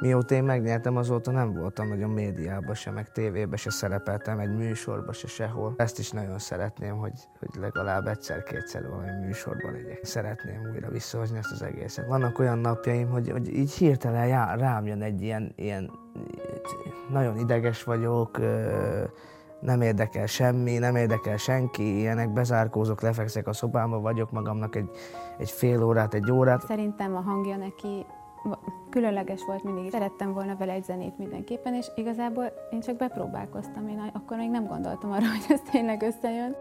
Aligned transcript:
mióta 0.00 0.34
én 0.34 0.44
megnyertem, 0.44 0.96
azóta 0.96 1.30
nem 1.30 1.52
voltam 1.52 1.88
nagyon 1.88 2.10
médiában 2.10 2.74
se, 2.74 2.90
meg 2.90 3.12
tévében 3.12 3.56
se 3.56 3.70
szerepeltem, 3.70 4.38
egy 4.38 4.56
műsorban 4.56 5.12
se 5.12 5.26
sehol. 5.26 5.74
Ezt 5.76 5.98
is 5.98 6.10
nagyon 6.10 6.38
szeretném, 6.38 6.96
hogy, 6.96 7.28
hogy 7.38 7.48
legalább 7.60 8.06
egyszer-kétszer 8.06 8.88
valami 8.88 9.10
műsorban 9.26 9.72
legyek. 9.72 10.04
Szeretném 10.04 10.60
újra 10.72 10.88
visszahozni 10.88 11.38
ezt 11.38 11.52
az 11.52 11.62
egészet. 11.62 12.06
Vannak 12.06 12.38
olyan 12.38 12.58
napjaim, 12.58 13.08
hogy, 13.08 13.30
hogy 13.30 13.56
így 13.56 13.72
hirtelen 13.72 14.26
já, 14.26 14.54
rám 14.54 14.86
jön 14.86 15.02
egy 15.02 15.22
ilyen, 15.22 15.52
ilyen 15.56 15.90
nagyon 17.10 17.38
ideges 17.38 17.82
vagyok, 17.84 18.40
nem 19.60 19.80
érdekel 19.80 20.26
semmi, 20.26 20.78
nem 20.78 20.96
érdekel 20.96 21.36
senki, 21.36 21.98
ilyenek, 21.98 22.32
bezárkózok, 22.32 23.00
lefekszek 23.00 23.46
a 23.46 23.52
szobámba, 23.52 24.00
vagyok 24.00 24.30
magamnak 24.30 24.76
egy, 24.76 24.90
egy 25.38 25.50
fél 25.50 25.82
órát, 25.82 26.14
egy 26.14 26.30
órát. 26.30 26.66
Szerintem 26.66 27.16
a 27.16 27.20
hangja 27.20 27.56
neki 27.56 28.06
különleges 28.90 29.44
volt 29.46 29.62
mindig. 29.62 29.90
Szerettem 29.90 30.32
volna 30.32 30.56
vele 30.56 30.72
egy 30.72 30.84
zenét 30.84 31.18
mindenképpen, 31.18 31.74
és 31.74 31.86
igazából 31.94 32.52
én 32.70 32.80
csak 32.80 32.96
bepróbálkoztam. 32.96 33.88
Én 33.88 34.10
akkor 34.12 34.36
még 34.36 34.50
nem 34.50 34.66
gondoltam 34.66 35.10
arra, 35.10 35.26
hogy 35.36 35.44
ez 35.48 35.60
tényleg 35.70 36.02
összejön. 36.02 36.56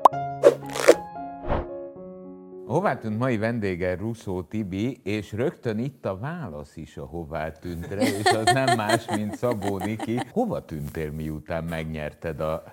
Hová 2.66 2.98
tűnt 2.98 3.18
mai 3.18 3.38
vendége 3.38 3.96
Russzó 3.96 4.41
Tibi, 4.41 5.00
és 5.04 5.32
rögtön 5.32 5.77
itt 5.77 6.05
a 6.05 6.18
válasz 6.18 6.76
is 6.76 6.98
a 6.98 7.05
hová 7.05 7.52
tűntre, 7.52 8.02
és 8.02 8.26
az 8.26 8.54
nem 8.54 8.77
más, 8.77 9.05
mint 9.16 9.36
Szabó 9.36 9.77
Niki. 9.77 10.20
Hova 10.32 10.66
tűntél, 10.66 11.12
miután 11.12 11.63
megnyerted 11.63 12.40
a 12.40 12.63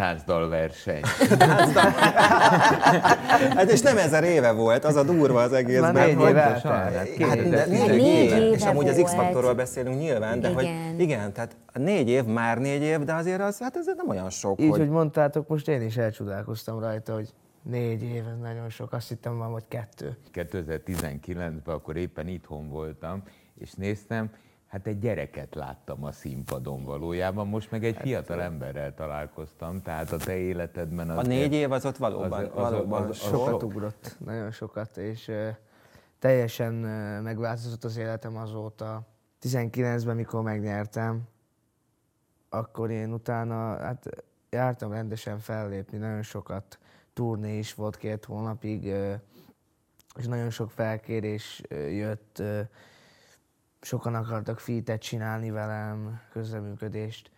táncdalverseny. 0.00 1.02
hát 3.56 3.70
és 3.70 3.80
nem 3.80 3.96
ezer 3.96 4.24
éve 4.24 4.52
volt, 4.52 4.84
az 4.84 4.96
a 4.96 5.02
durva 5.02 5.40
az 5.42 5.52
egészben. 5.52 5.92
Már 5.92 6.06
négy 6.06 6.28
éve 6.28 6.40
hát, 6.40 7.06
négy, 7.66 7.68
négy 7.68 7.96
éve. 7.96 8.36
éve. 8.36 8.50
És 8.50 8.62
amúgy 8.62 8.88
az 8.88 9.00
X-faktorról 9.04 9.54
beszélünk 9.54 9.98
nyilván, 9.98 10.40
de 10.40 10.50
igen. 10.50 10.54
hogy 10.54 11.00
igen, 11.00 11.32
tehát 11.32 11.56
négy 11.72 12.08
év, 12.08 12.24
már 12.24 12.58
négy 12.58 12.82
év, 12.82 12.98
de 12.98 13.14
azért 13.14 13.40
az, 13.40 13.58
hát 13.58 13.76
ez 13.76 13.86
nem 13.96 14.08
olyan 14.08 14.30
sok. 14.30 14.60
Így, 14.60 14.70
hogy... 14.70 14.78
hogy 14.78 14.88
mondtátok, 14.88 15.48
most 15.48 15.68
én 15.68 15.82
is 15.82 15.96
elcsodálkoztam 15.96 16.80
rajta, 16.80 17.14
hogy 17.14 17.28
Négy 17.62 18.02
év, 18.02 18.26
ez 18.26 18.38
nagyon 18.40 18.68
sok. 18.68 18.92
Azt 18.92 19.08
hittem 19.08 19.38
van, 19.38 19.50
vagy 19.50 19.64
kettő. 19.68 20.16
2019-ben 20.32 21.60
akkor 21.64 21.96
éppen 21.96 22.28
itthon 22.28 22.68
voltam, 22.68 23.22
és 23.58 23.72
néztem, 23.72 24.30
hát 24.70 24.86
egy 24.86 24.98
gyereket 24.98 25.54
láttam 25.54 26.04
a 26.04 26.12
színpadon 26.12 26.84
valójában, 26.84 27.46
most 27.46 27.70
meg 27.70 27.84
egy 27.84 27.94
hát, 27.94 28.02
fiatal 28.02 28.42
emberrel 28.42 28.94
találkoztam, 28.94 29.82
tehát 29.82 30.12
a 30.12 30.16
te 30.16 30.36
életedben... 30.36 31.10
Az 31.10 31.16
a 31.16 31.22
négy 31.28 31.52
év 31.52 31.72
az 31.72 31.84
ott 31.84 31.96
valóban, 31.96 32.32
az, 32.32 32.50
az, 32.54 32.70
valóban 32.70 33.02
az, 33.02 33.08
az, 33.08 33.20
az 33.22 33.28
sokat 33.28 33.62
ugrott, 33.62 34.16
nagyon 34.24 34.50
sokat, 34.50 34.96
és 34.96 35.28
uh, 35.28 35.48
teljesen 36.18 36.74
uh, 36.74 37.22
megváltozott 37.22 37.84
az 37.84 37.96
életem 37.96 38.36
azóta. 38.36 39.02
19-ben, 39.42 40.16
mikor 40.16 40.42
megnyertem, 40.42 41.22
akkor 42.48 42.90
én 42.90 43.12
utána, 43.12 43.76
hát 43.76 44.24
jártam 44.50 44.92
rendesen 44.92 45.38
fellépni, 45.38 45.98
nagyon 45.98 46.22
sokat 46.22 46.78
turné 47.12 47.58
is 47.58 47.74
volt 47.74 47.96
két 47.96 48.24
hónapig, 48.24 48.84
és 50.16 50.26
nagyon 50.26 50.50
sok 50.50 50.70
felkérés 50.70 51.62
jött, 51.90 52.42
sokan 53.80 54.14
akartak 54.14 54.58
fitet 54.58 55.00
csinálni 55.00 55.50
velem, 55.50 56.20
közreműködést, 56.32 57.30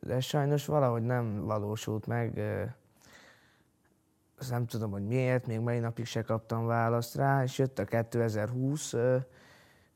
de 0.00 0.20
sajnos 0.20 0.66
valahogy 0.66 1.02
nem 1.02 1.44
valósult 1.44 2.06
meg. 2.06 2.40
Azt 4.38 4.50
nem 4.50 4.66
tudom, 4.66 4.90
hogy 4.90 5.06
miért, 5.06 5.46
még 5.46 5.60
mai 5.60 5.78
napig 5.78 6.06
se 6.06 6.22
kaptam 6.22 6.66
választ 6.66 7.14
rá, 7.14 7.42
és 7.42 7.58
jött 7.58 7.78
a 7.78 7.84
2020, 7.84 8.94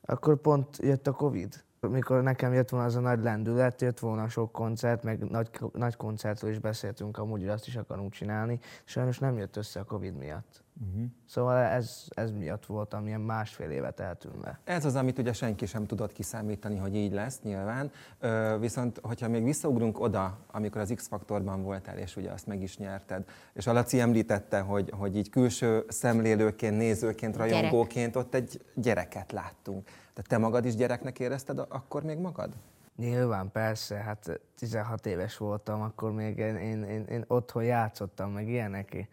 akkor 0.00 0.36
pont 0.40 0.76
jött 0.76 1.06
a 1.06 1.12
Covid 1.12 1.64
mikor 1.90 2.22
nekem 2.22 2.52
jött 2.52 2.68
volna 2.68 2.86
az 2.86 2.96
a 2.96 3.00
nagy 3.00 3.22
lendület, 3.22 3.80
jött 3.80 3.98
volna 3.98 4.28
sok 4.28 4.52
koncert, 4.52 5.02
meg 5.02 5.30
nagy, 5.30 5.50
nagy 5.72 5.96
koncertről 5.96 6.50
is 6.50 6.58
beszéltünk, 6.58 7.18
amúgy 7.18 7.40
hogy 7.40 7.48
azt 7.48 7.66
is 7.66 7.76
akarunk 7.76 8.12
csinálni, 8.12 8.58
sajnos 8.84 9.18
nem 9.18 9.36
jött 9.38 9.56
össze 9.56 9.80
a 9.80 9.84
Covid 9.84 10.16
miatt. 10.16 10.62
Uh-huh. 10.80 11.04
Szóval 11.26 11.56
ez, 11.56 12.04
ez 12.08 12.30
miatt 12.30 12.66
volt, 12.66 12.94
amilyen 12.94 13.20
másfél 13.20 13.70
évet 13.70 14.00
eltűnve. 14.00 14.60
Ez 14.64 14.84
az, 14.84 14.94
amit 14.94 15.18
ugye 15.18 15.32
senki 15.32 15.66
sem 15.66 15.86
tudott 15.86 16.12
kiszámítani, 16.12 16.76
hogy 16.76 16.94
így 16.94 17.12
lesz 17.12 17.40
nyilván. 17.42 17.90
Ö, 18.20 18.56
viszont, 18.60 18.98
hogyha 19.02 19.28
még 19.28 19.44
visszaugrunk 19.44 20.00
oda, 20.00 20.38
amikor 20.50 20.80
az 20.80 20.92
X-faktorban 20.96 21.62
voltál, 21.62 21.98
és 21.98 22.16
ugye 22.16 22.30
azt 22.30 22.46
meg 22.46 22.62
is 22.62 22.78
nyerted, 22.78 23.24
és 23.52 23.66
Alaci 23.66 24.00
említette, 24.00 24.60
hogy, 24.60 24.92
hogy 24.98 25.16
így 25.16 25.30
külső 25.30 25.84
szemlélőként, 25.88 26.76
nézőként, 26.76 27.36
rajongóként 27.36 28.16
ott 28.16 28.34
egy 28.34 28.64
gyereket 28.74 29.32
láttunk. 29.32 29.88
De 30.14 30.22
te 30.22 30.38
magad 30.38 30.64
is 30.64 30.74
gyereknek 30.74 31.18
érezted 31.18 31.58
akkor 31.58 32.02
még 32.02 32.18
magad? 32.18 32.52
Nyilván, 32.96 33.50
persze, 33.50 33.96
hát 33.96 34.40
16 34.56 35.06
éves 35.06 35.36
voltam, 35.36 35.80
akkor 35.80 36.12
még 36.12 36.38
én, 36.38 36.56
én, 36.56 36.82
én, 36.82 37.04
én 37.04 37.24
otthon 37.26 37.64
játszottam, 37.64 38.32
meg 38.32 38.48
ilyenek. 38.48 39.08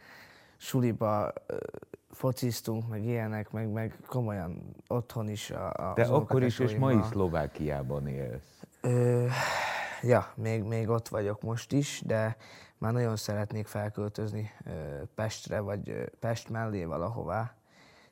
Suliba 0.57 1.33
fociztunk, 2.11 2.87
meg 2.87 3.05
ilyenek, 3.05 3.51
meg, 3.51 3.69
meg 3.69 3.99
komolyan 4.07 4.75
otthon 4.87 5.29
is. 5.29 5.51
A, 5.51 5.67
a 5.67 5.93
De 5.95 6.05
akkor 6.05 6.43
is, 6.43 6.59
és 6.59 6.75
ma 6.75 6.91
is 6.91 7.05
Szlovákiában 7.05 8.07
élsz. 8.07 8.63
Ö, 8.81 9.25
ja, 10.01 10.31
még, 10.35 10.63
még 10.63 10.89
ott 10.89 11.07
vagyok 11.07 11.41
most 11.41 11.71
is, 11.71 12.01
de 12.05 12.37
már 12.77 12.93
nagyon 12.93 13.15
szeretnék 13.15 13.67
felköltözni 13.67 14.51
Pestre, 15.15 15.59
vagy 15.59 16.09
Pest 16.19 16.49
mellé 16.49 16.83
valahová. 16.83 17.55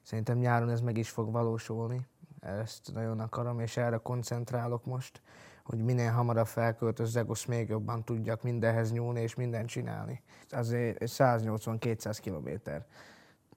Szerintem 0.01 0.37
nyáron 0.37 0.69
ez 0.69 0.81
meg 0.81 0.97
is 0.97 1.09
fog 1.09 1.31
valósulni 1.31 2.07
ezt 2.39 2.93
nagyon 2.93 3.19
akarom, 3.19 3.59
és 3.59 3.77
erre 3.77 3.97
koncentrálok 3.97 4.85
most, 4.85 5.21
hogy 5.63 5.83
minél 5.83 6.11
hamarabb 6.11 6.47
felköltözzek, 6.47 7.29
azt 7.29 7.47
még 7.47 7.69
jobban 7.69 8.03
tudjak 8.03 8.43
mindenhez 8.43 8.91
nyúlni 8.91 9.21
és 9.21 9.35
mindent 9.35 9.69
csinálni. 9.69 10.21
Azért 10.49 10.97
180-200 11.01 12.17
kilométer, 12.21 12.85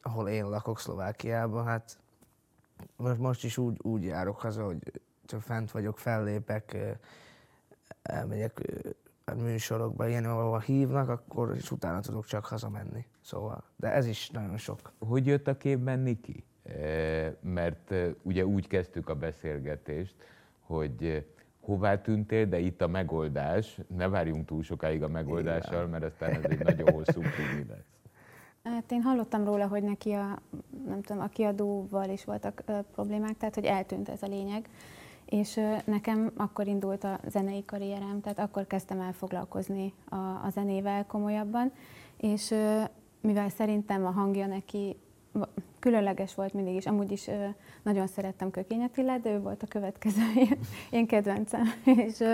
ahol 0.02 0.28
én 0.28 0.48
lakok 0.48 0.80
Szlovákiában, 0.80 1.64
hát 1.64 1.98
most, 2.96 3.19
most 3.19 3.44
is 3.44 3.58
úgy, 3.58 3.78
úgy 3.82 4.04
járok 4.04 4.40
haza, 4.40 4.64
hogy 4.64 5.00
csak 5.26 5.42
fent 5.42 5.70
vagyok, 5.70 5.98
fellépek, 5.98 6.76
elmegyek 8.02 8.60
műsorokba, 9.36 10.08
ilyen, 10.08 10.24
ahol 10.24 10.58
hívnak, 10.58 11.08
akkor 11.08 11.56
is 11.56 11.70
utána 11.70 12.00
tudok 12.00 12.24
csak 12.24 12.44
hazamenni. 12.44 13.06
Szóval, 13.20 13.64
de 13.76 13.92
ez 13.92 14.06
is 14.06 14.30
nagyon 14.30 14.56
sok. 14.56 14.92
Hogy 14.98 15.26
jött 15.26 15.46
a 15.46 15.56
képben 15.56 15.98
Niki? 15.98 16.44
Mert 17.41 17.94
ugye 18.22 18.47
úgy 18.47 18.66
kezdtük 18.66 19.09
a 19.09 19.15
beszélgetést, 19.15 20.15
hogy 20.60 21.25
hová 21.60 22.00
tűntél, 22.00 22.47
de 22.47 22.59
itt 22.59 22.82
a 22.82 22.88
megoldás, 22.88 23.78
ne 23.97 24.09
várjunk 24.09 24.47
túl 24.47 24.62
sokáig 24.62 25.03
a 25.03 25.09
megoldással, 25.09 25.87
mert 25.87 26.04
aztán 26.04 26.31
ez 26.31 26.44
egy 26.50 26.59
nagyon 26.65 26.93
hosszú 26.93 27.20
krimi 27.20 27.66
lesz. 27.69 28.00
Hát 28.62 28.93
én 28.93 29.03
hallottam 29.03 29.44
róla, 29.44 29.66
hogy 29.66 29.82
neki 29.82 30.12
a, 30.12 30.38
nem 30.87 31.03
tudom, 31.03 31.22
a 31.22 31.28
kiadóval 31.28 32.09
is 32.09 32.25
voltak 32.25 32.62
ö, 32.66 32.78
problémák, 32.93 33.37
tehát 33.37 33.54
hogy 33.54 33.65
eltűnt 33.65 34.09
ez 34.09 34.22
a 34.22 34.26
lényeg. 34.26 34.69
És 35.25 35.56
ö, 35.56 35.75
nekem 35.84 36.32
akkor 36.37 36.66
indult 36.66 37.04
a 37.04 37.20
zenei 37.28 37.65
karrierem, 37.65 38.20
tehát 38.20 38.38
akkor 38.38 38.66
kezdtem 38.66 39.00
el 39.00 39.12
foglalkozni 39.12 39.94
a, 40.09 40.16
a 40.16 40.47
zenével 40.50 41.06
komolyabban, 41.06 41.72
és 42.16 42.50
ö, 42.50 42.82
mivel 43.20 43.49
szerintem 43.49 44.06
a 44.06 44.10
hangja 44.10 44.47
neki 44.47 44.97
különleges 45.80 46.34
volt 46.34 46.52
mindig 46.52 46.74
is. 46.74 46.86
Amúgy 46.86 47.12
is 47.12 47.30
nagyon 47.82 48.06
szerettem 48.06 48.50
Kökény 48.50 48.82
Attilát, 48.82 49.20
de 49.20 49.30
ő 49.30 49.41
volt 49.41 49.62
a 49.62 49.66
következő 49.66 50.22
én 50.91 51.06
kedvencem. 51.06 51.72
és 52.06 52.24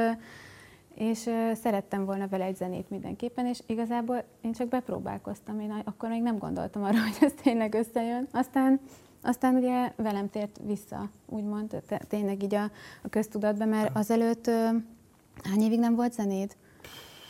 és 0.94 1.30
szerettem 1.54 2.04
volna 2.04 2.28
vele 2.28 2.44
egy 2.44 2.56
zenét 2.56 2.90
mindenképpen, 2.90 3.46
és 3.46 3.62
igazából 3.66 4.24
én 4.40 4.52
csak 4.52 4.68
bepróbálkoztam. 4.68 5.60
Én 5.60 5.82
akkor 5.84 6.08
még 6.08 6.22
nem 6.22 6.38
gondoltam 6.38 6.84
arra, 6.84 7.02
hogy 7.06 7.16
ez 7.20 7.32
tényleg 7.42 7.74
összejön. 7.74 8.28
Aztán 8.32 8.80
aztán 9.22 9.54
ugye 9.54 9.92
velem 9.96 10.30
tért 10.30 10.60
vissza, 10.66 11.10
úgymond, 11.26 11.82
tényleg 12.08 12.42
így 12.42 12.54
a, 12.54 12.62
a 13.02 13.08
köztudatba, 13.10 13.64
mert 13.64 13.96
azelőtt 13.96 14.46
hány 15.42 15.62
évig 15.62 15.78
nem 15.78 15.94
volt 15.94 16.12
zenéd? 16.12 16.56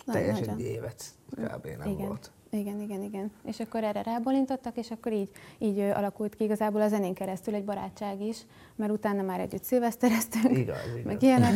Teljesen 0.07 0.49
egy 0.49 0.61
évet 0.61 1.05
kb. 1.31 1.67
nem 1.79 1.89
Igen. 1.89 2.07
volt. 2.07 2.31
Igen, 2.57 2.81
igen, 2.81 3.03
igen. 3.03 3.31
És 3.45 3.61
akkor 3.61 3.85
erre 3.85 4.03
rábolintottak, 4.03 4.77
és 4.77 4.91
akkor 4.91 5.13
így, 5.13 5.29
így 5.59 5.79
alakult 5.79 6.35
ki 6.35 6.45
igazából 6.45 6.81
a 6.81 6.89
zenén 6.89 7.15
keresztül 7.15 7.55
egy 7.55 7.65
barátság 7.65 8.21
is, 8.21 8.47
mert 8.77 8.93
utána 8.93 9.23
már 9.23 9.41
együtt 9.41 9.63
szilvesztereztünk. 9.63 10.59
Igaz, 10.59 10.77
igaz. 10.93 11.05
Meg 11.05 11.23
ilyenek. 11.23 11.53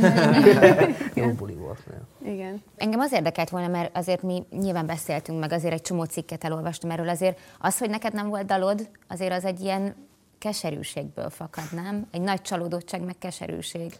Jó 1.14 1.32
buli 1.32 1.54
volt. 1.54 1.82
Igen. 2.24 2.62
Engem 2.76 3.00
az 3.00 3.12
érdekelt 3.12 3.50
volna, 3.50 3.68
mert 3.68 3.96
azért 3.96 4.22
mi 4.22 4.46
nyilván 4.50 4.86
beszéltünk, 4.86 5.40
meg 5.40 5.52
azért 5.52 5.72
egy 5.72 5.82
csomó 5.82 6.04
cikket 6.04 6.44
elolvastam 6.44 6.90
erről, 6.90 7.08
azért 7.08 7.40
az, 7.58 7.78
hogy 7.78 7.90
neked 7.90 8.12
nem 8.12 8.28
volt 8.28 8.46
dalod, 8.46 8.88
azért 9.08 9.32
az 9.32 9.44
egy 9.44 9.60
ilyen 9.60 9.94
keserűségből 10.38 11.30
fakad, 11.30 11.64
nem? 11.72 12.06
Egy 12.10 12.20
nagy 12.20 12.40
csalódottság, 12.42 13.02
meg 13.04 13.18
keserűség. 13.18 13.92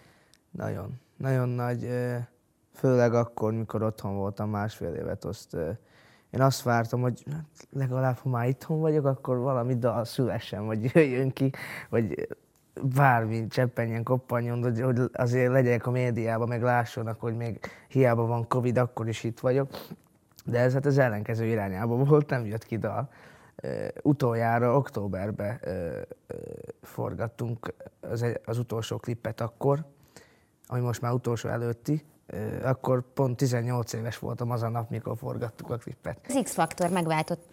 Nagyon, 0.50 1.00
nagyon 1.17 1.49
nagy, 1.49 1.88
főleg 2.75 3.14
akkor, 3.14 3.52
mikor 3.52 3.82
otthon 3.82 4.17
voltam 4.17 4.50
másfél 4.50 4.94
évet, 4.94 5.25
azt 5.25 5.56
én 6.31 6.41
azt 6.41 6.62
vártam, 6.62 7.00
hogy 7.00 7.25
legalább, 7.71 8.17
ha 8.17 8.29
már 8.29 8.49
itthon 8.49 8.81
vagyok, 8.81 9.05
akkor 9.05 9.38
valami 9.38 9.75
dal 9.75 10.05
szülessen, 10.05 10.67
vagy 10.67 10.91
jöjjön 10.94 11.31
ki, 11.31 11.50
vagy 11.88 12.29
bármi 12.82 13.47
cseppenjen, 13.47 14.03
koppanjon, 14.03 14.62
hogy, 14.62 14.81
hogy 14.81 15.00
azért 15.12 15.53
legyek 15.53 15.87
a 15.87 15.91
médiában, 15.91 16.49
meg 16.49 16.62
lássanak, 16.62 17.21
hogy 17.21 17.37
még 17.37 17.59
hiába 17.88 18.27
van 18.27 18.49
Covid, 18.49 18.79
akkor 18.79 19.09
is 19.09 19.25
itt 19.25 19.41
vagyok. 19.41 19.71
De 20.44 20.59
ez 20.59 20.73
hát 20.73 20.87
az 20.87 20.99
ellenkező 20.99 21.44
irányába 21.44 21.97
volt, 21.97 22.31
nem 22.31 22.47
jött 22.47 22.65
ki 22.65 22.79
dal. 22.79 23.09
Utoljára 24.03 24.76
októberben 24.76 25.61
uh, 25.65 25.73
uh, 26.29 26.38
forgattunk 26.83 27.75
az, 28.00 28.25
az 28.44 28.59
utolsó 28.59 28.97
klippet 28.97 29.41
akkor, 29.41 29.85
ami 30.67 30.81
most 30.81 31.00
már 31.00 31.12
utolsó 31.12 31.49
előtti, 31.49 32.05
akkor 32.62 33.03
pont 33.15 33.37
18 33.37 33.93
éves 33.93 34.19
voltam 34.19 34.50
az 34.50 34.62
a 34.62 34.69
nap, 34.69 34.91
mikor 34.91 35.17
forgattuk 35.17 35.71
a 35.71 35.77
klippet. 35.77 36.19
Az 36.29 36.41
X-faktor 36.43 36.91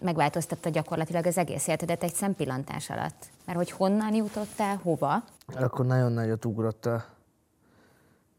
megváltoztatta 0.01 0.69
gyakorlatilag 0.69 1.25
az 1.25 1.37
egész 1.37 1.67
életedet 1.67 2.03
egy 2.03 2.13
szempillantás 2.13 2.89
alatt. 2.89 3.29
Mert 3.45 3.57
hogy 3.57 3.71
honnan 3.71 4.13
jutottál, 4.13 4.79
hova? 4.83 5.23
Akkor 5.55 5.85
nagyon 5.85 6.11
nagyot 6.11 6.45
ugrott 6.45 6.85
a, 6.85 7.05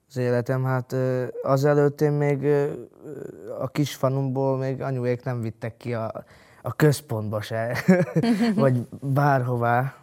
az 0.08 0.16
életem. 0.16 0.64
Hát 0.64 0.94
azelőtt 1.42 2.00
én 2.00 2.12
még 2.12 2.46
a 3.60 3.68
kis 3.68 3.94
fanumból 3.94 4.56
még 4.56 4.82
anyuék 4.82 5.24
nem 5.24 5.40
vittek 5.40 5.76
ki 5.76 5.94
a, 5.94 6.24
a 6.62 6.72
központba 6.72 7.40
se, 7.40 7.76
vagy 8.54 8.86
bárhová. 9.00 9.94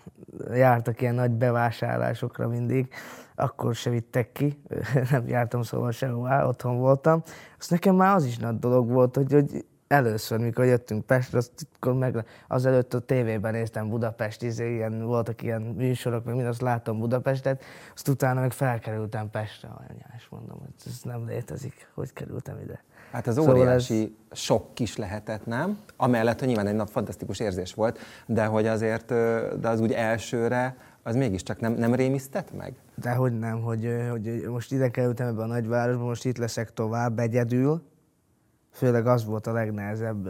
Jártak 0.53 1.01
ilyen 1.01 1.15
nagy 1.15 1.31
bevásárlásokra 1.31 2.47
mindig 2.47 2.87
akkor 3.35 3.75
se 3.75 3.89
vittek 3.89 4.31
ki, 4.31 4.61
nem 5.11 5.27
jártam 5.27 5.61
szóval 5.61 5.91
sehová, 5.91 6.45
otthon 6.45 6.77
voltam. 6.77 7.23
Azt 7.59 7.69
nekem 7.69 7.95
már 7.95 8.15
az 8.15 8.25
is 8.25 8.37
nagy 8.37 8.59
dolog 8.59 8.89
volt, 8.89 9.15
hogy, 9.15 9.31
hogy 9.31 9.65
először, 9.87 10.39
mikor 10.39 10.65
jöttünk 10.65 11.05
Pestre, 11.05 11.37
azt 11.37 11.67
akkor 11.75 11.93
meg, 11.93 12.25
azelőtt 12.47 12.93
a 12.93 12.99
tévében 12.99 13.53
néztem 13.53 13.89
Budapest, 13.89 14.43
izé, 14.43 14.73
ilyen, 14.73 15.05
voltak 15.05 15.41
ilyen 15.41 15.61
műsorok, 15.61 16.25
meg 16.25 16.35
mind 16.35 16.47
azt 16.47 16.61
láttam 16.61 16.99
Budapestet, 16.99 17.63
azt 17.93 18.07
utána 18.07 18.39
meg 18.39 18.51
felkerültem 18.51 19.29
Pestre, 19.29 19.69
és 20.17 20.27
mondom, 20.29 20.57
hogy 20.59 20.73
ez 20.85 21.01
nem 21.03 21.27
létezik, 21.27 21.87
hogy 21.93 22.13
kerültem 22.13 22.59
ide. 22.59 22.83
Hát 23.11 23.27
az 23.27 23.35
szóval 23.35 23.57
óriási 23.57 24.15
ez... 24.31 24.37
sok 24.37 24.79
is 24.79 24.97
lehetett, 24.97 25.45
nem? 25.45 25.79
Amellett, 25.95 26.39
hogy 26.39 26.47
nyilván 26.47 26.67
egy 26.67 26.75
nap 26.75 26.89
fantasztikus 26.89 27.39
érzés 27.39 27.73
volt, 27.73 27.99
de 28.25 28.45
hogy 28.45 28.67
azért, 28.67 29.07
de 29.59 29.69
az 29.69 29.79
úgy 29.79 29.91
elsőre 29.91 30.77
az 31.03 31.15
mégiscsak 31.15 31.59
nem, 31.59 31.73
nem 31.73 31.95
rémisztett 31.95 32.57
meg? 32.57 32.73
Dehogy 32.95 33.39
nem, 33.39 33.61
hogy, 33.61 33.89
hogy 34.09 34.47
most 34.49 34.71
ide 34.71 34.89
kerültem 34.89 35.27
ebbe 35.27 35.41
a 35.41 35.45
nagyvárosba, 35.45 36.03
most 36.03 36.25
itt 36.25 36.37
leszek 36.37 36.73
tovább 36.73 37.19
egyedül. 37.19 37.81
Főleg 38.71 39.07
az 39.07 39.25
volt 39.25 39.47
a 39.47 39.51
legnehezebb, 39.51 40.27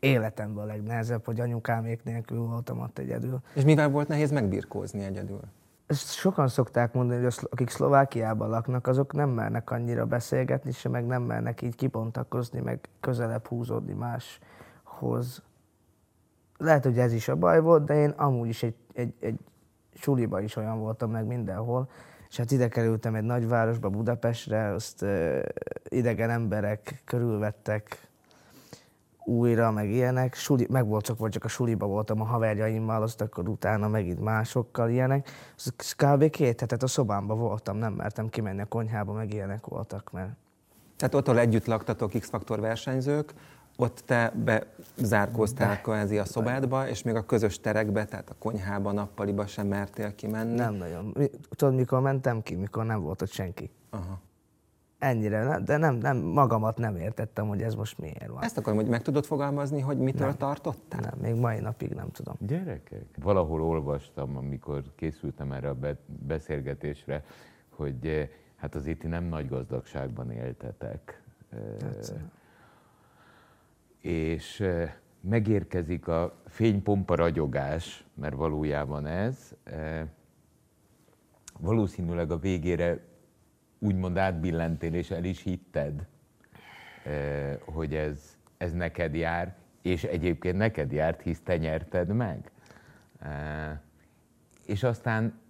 életemben 0.00 0.64
a 0.64 0.66
legnehezebb, 0.66 1.24
hogy 1.24 1.40
anyukámék 1.40 2.04
nélkül 2.04 2.38
voltam 2.38 2.80
ott 2.80 2.98
egyedül. 2.98 3.40
És 3.54 3.62
mivel 3.62 3.88
volt 3.88 4.08
nehéz 4.08 4.30
megbirkózni 4.30 5.04
egyedül? 5.04 5.40
Ezt 5.90 6.12
sokan 6.12 6.48
szokták 6.48 6.92
mondani, 6.92 7.22
hogy 7.22 7.34
akik 7.50 7.70
Szlovákiában 7.70 8.48
laknak, 8.48 8.86
azok 8.86 9.12
nem 9.12 9.30
mernek 9.30 9.70
annyira 9.70 10.06
beszélgetni, 10.06 10.72
se 10.72 10.88
meg 10.88 11.06
nem 11.06 11.22
mernek 11.22 11.62
így 11.62 11.74
kibontakozni, 11.74 12.60
meg 12.60 12.88
közelebb 13.00 13.46
húzódni 13.46 13.92
máshoz. 13.92 15.42
Lehet, 16.56 16.84
hogy 16.84 16.98
ez 16.98 17.12
is 17.12 17.28
a 17.28 17.36
baj 17.36 17.60
volt, 17.60 17.84
de 17.84 17.94
én 17.94 18.10
amúgy 18.10 18.48
is 18.48 18.62
egy, 18.62 18.74
egy, 18.92 19.14
egy 19.20 19.38
suliba 19.94 20.40
is 20.40 20.56
olyan 20.56 20.78
voltam 20.78 21.10
meg 21.10 21.26
mindenhol, 21.26 21.88
és 22.28 22.36
hát 22.36 22.50
ide 22.50 22.68
kerültem 22.68 23.14
egy 23.14 23.24
nagyvárosba, 23.24 23.88
Budapestre, 23.88 24.72
azt 24.72 25.02
uh, 25.02 25.42
idegen 25.88 26.30
emberek 26.30 27.02
körülvettek 27.04 28.09
újra, 29.24 29.70
meg 29.70 29.90
ilyenek. 29.90 30.34
Suli, 30.34 30.66
meg 30.70 30.86
volt 30.86 31.04
csak, 31.04 31.18
vagy 31.18 31.30
csak 31.30 31.44
a 31.44 31.48
suliba 31.48 31.86
voltam 31.86 32.20
a 32.20 32.24
haverjaimmal, 32.24 33.02
azt 33.02 33.20
akkor 33.20 33.48
utána 33.48 33.88
megint 33.88 34.20
másokkal 34.20 34.90
ilyenek. 34.90 35.30
Az 35.56 35.94
kb. 35.96 36.30
két 36.30 36.60
hetet 36.60 36.82
a 36.82 36.86
szobámba 36.86 37.34
voltam, 37.34 37.76
nem 37.76 37.92
mertem 37.92 38.28
kimenni 38.28 38.60
a 38.60 38.66
konyhába, 38.66 39.12
meg 39.12 39.32
ilyenek 39.32 39.66
voltak, 39.66 40.10
mert 40.12 40.30
tehát 40.96 41.14
ott, 41.14 41.36
együtt 41.36 41.66
laktatok 41.66 42.10
X-faktor 42.10 42.60
versenyzők, 42.60 43.34
ott 43.76 44.02
te 44.06 44.32
bezárkóztál 44.96 45.80
kvázi 45.80 46.18
a 46.18 46.24
szobádba, 46.24 46.88
és 46.88 47.02
még 47.02 47.14
a 47.14 47.22
közös 47.22 47.60
terekbe, 47.60 48.04
tehát 48.04 48.30
a 48.30 48.34
konyhába, 48.38 48.92
nappaliba 48.92 49.46
sem 49.46 49.66
mertél 49.66 50.14
kimenni? 50.14 50.54
Nem 50.54 50.74
nagyon. 50.74 51.14
Tudod, 51.56 51.74
mikor 51.74 52.00
mentem 52.00 52.42
ki, 52.42 52.54
mikor 52.54 52.84
nem 52.84 53.00
volt 53.00 53.22
ott 53.22 53.30
senki. 53.30 53.70
Aha. 53.90 54.20
Ennyire, 55.00 55.58
de 55.64 55.76
nem, 55.76 55.94
nem, 55.94 56.16
magamat 56.16 56.78
nem 56.78 56.96
értettem, 56.96 57.48
hogy 57.48 57.62
ez 57.62 57.74
most 57.74 57.98
miért 57.98 58.26
van. 58.26 58.42
Ezt 58.42 58.58
akarom, 58.58 58.78
hogy 58.78 58.88
meg 58.88 59.02
tudod 59.02 59.24
fogalmazni, 59.24 59.80
hogy 59.80 59.98
mitől 59.98 60.26
nem. 60.26 60.36
tartottál? 60.36 61.00
Nem, 61.00 61.18
még 61.20 61.40
mai 61.40 61.60
napig 61.60 61.90
nem 61.90 62.10
tudom. 62.10 62.34
Gyerekek, 62.38 63.04
valahol 63.22 63.62
olvastam, 63.62 64.36
amikor 64.36 64.82
készültem 64.94 65.52
erre 65.52 65.68
a 65.68 65.76
beszélgetésre, 66.26 67.24
hogy 67.68 68.06
eh, 68.06 68.28
hát 68.56 68.74
az 68.74 68.86
itt 68.86 69.02
nem 69.02 69.24
nagy 69.24 69.48
gazdagságban 69.48 70.30
éltetek. 70.30 71.22
Hát, 71.80 72.14
és 74.00 74.64
megérkezik 75.20 76.08
a 76.08 76.42
fénypompa 76.46 77.14
ragyogás, 77.14 78.04
mert 78.14 78.34
valójában 78.34 79.06
ez, 79.06 79.54
valószínűleg 81.60 82.30
a 82.30 82.38
végére 82.38 83.00
úgymond 83.80 84.16
átbillentél, 84.18 84.94
és 84.94 85.10
el 85.10 85.24
is 85.24 85.42
hitted, 85.42 86.06
hogy 87.64 87.94
ez, 87.94 88.36
ez 88.58 88.72
neked 88.72 89.14
jár, 89.14 89.54
és 89.82 90.04
egyébként 90.04 90.56
neked 90.56 90.92
járt, 90.92 91.22
hisz 91.22 91.40
te 91.40 91.56
nyerted 91.56 92.14
meg. 92.14 92.50
És 94.66 94.82
aztán 94.82 95.40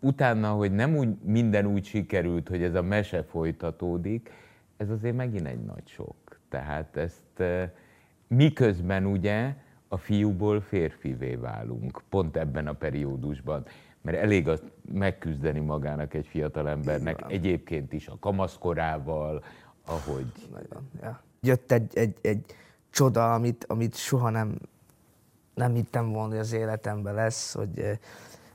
utána, 0.00 0.50
hogy 0.50 0.72
nem 0.72 0.96
úgy, 0.96 1.16
minden 1.22 1.66
úgy 1.66 1.84
sikerült, 1.84 2.48
hogy 2.48 2.62
ez 2.62 2.74
a 2.74 2.82
mese 2.82 3.22
folytatódik, 3.22 4.30
ez 4.76 4.90
azért 4.90 5.16
megint 5.16 5.46
egy 5.46 5.64
nagy 5.64 5.86
sok. 5.86 6.40
Tehát 6.48 6.96
ezt 6.96 7.42
miközben 8.26 9.06
ugye 9.06 9.54
a 9.88 9.96
fiúból 9.96 10.60
férfivé 10.60 11.34
válunk, 11.34 12.02
pont 12.08 12.36
ebben 12.36 12.66
a 12.66 12.72
periódusban. 12.72 13.64
Mert 14.02 14.18
elég 14.18 14.48
azt 14.48 14.64
megküzdeni 14.92 15.60
magának 15.60 16.14
egy 16.14 16.26
fiatal 16.26 16.68
embernek, 16.68 17.24
egyébként 17.28 17.92
is 17.92 18.08
a 18.08 18.16
kamaszkorával, 18.20 19.44
ahogy... 19.86 20.32
Nagyon, 20.52 20.88
ja. 21.02 21.22
Jött 21.40 21.72
egy, 21.72 21.96
egy, 21.96 22.16
egy 22.20 22.44
csoda, 22.90 23.34
amit, 23.34 23.64
amit 23.68 23.94
soha 23.94 24.30
nem, 24.30 24.58
nem 25.54 25.74
hittem 25.74 26.12
volna, 26.12 26.28
hogy 26.28 26.38
az 26.38 26.52
életemben 26.52 27.14
lesz, 27.14 27.54
hogy 27.54 27.78
eh, 27.78 27.98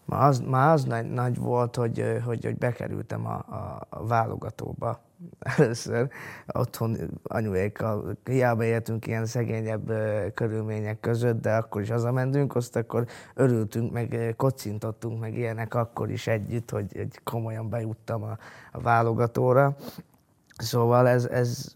már 0.07 0.27
az, 0.27 0.39
már 0.39 0.73
az 0.73 0.83
nagy, 0.83 1.09
nagy 1.09 1.37
volt, 1.37 1.75
hogy, 1.75 2.21
hogy, 2.25 2.45
hogy 2.45 2.57
bekerültem 2.57 3.25
a, 3.25 3.35
a, 3.35 3.87
a 3.89 4.05
válogatóba 4.05 5.01
először 5.57 6.09
otthon 6.47 6.97
anyuékkal, 7.23 8.17
hiába 8.23 8.63
éltünk 8.63 9.07
ilyen 9.07 9.25
szegényebb 9.25 9.91
körülmények 10.33 10.99
között, 10.99 11.41
de 11.41 11.55
akkor 11.55 11.81
is 11.81 11.89
hazamentünk, 11.89 12.55
azt 12.55 12.75
akkor 12.75 13.07
örültünk, 13.33 13.91
meg 13.91 14.33
kocintottunk, 14.37 15.19
meg 15.19 15.37
ilyenek 15.37 15.73
akkor 15.73 16.11
is 16.11 16.27
együtt, 16.27 16.69
hogy, 16.69 16.91
hogy 16.95 17.19
komolyan 17.23 17.69
bejuttam 17.69 18.23
a, 18.23 18.37
a 18.71 18.81
válogatóra. 18.81 19.75
Szóval 20.57 21.07
ez, 21.07 21.25
ez 21.25 21.71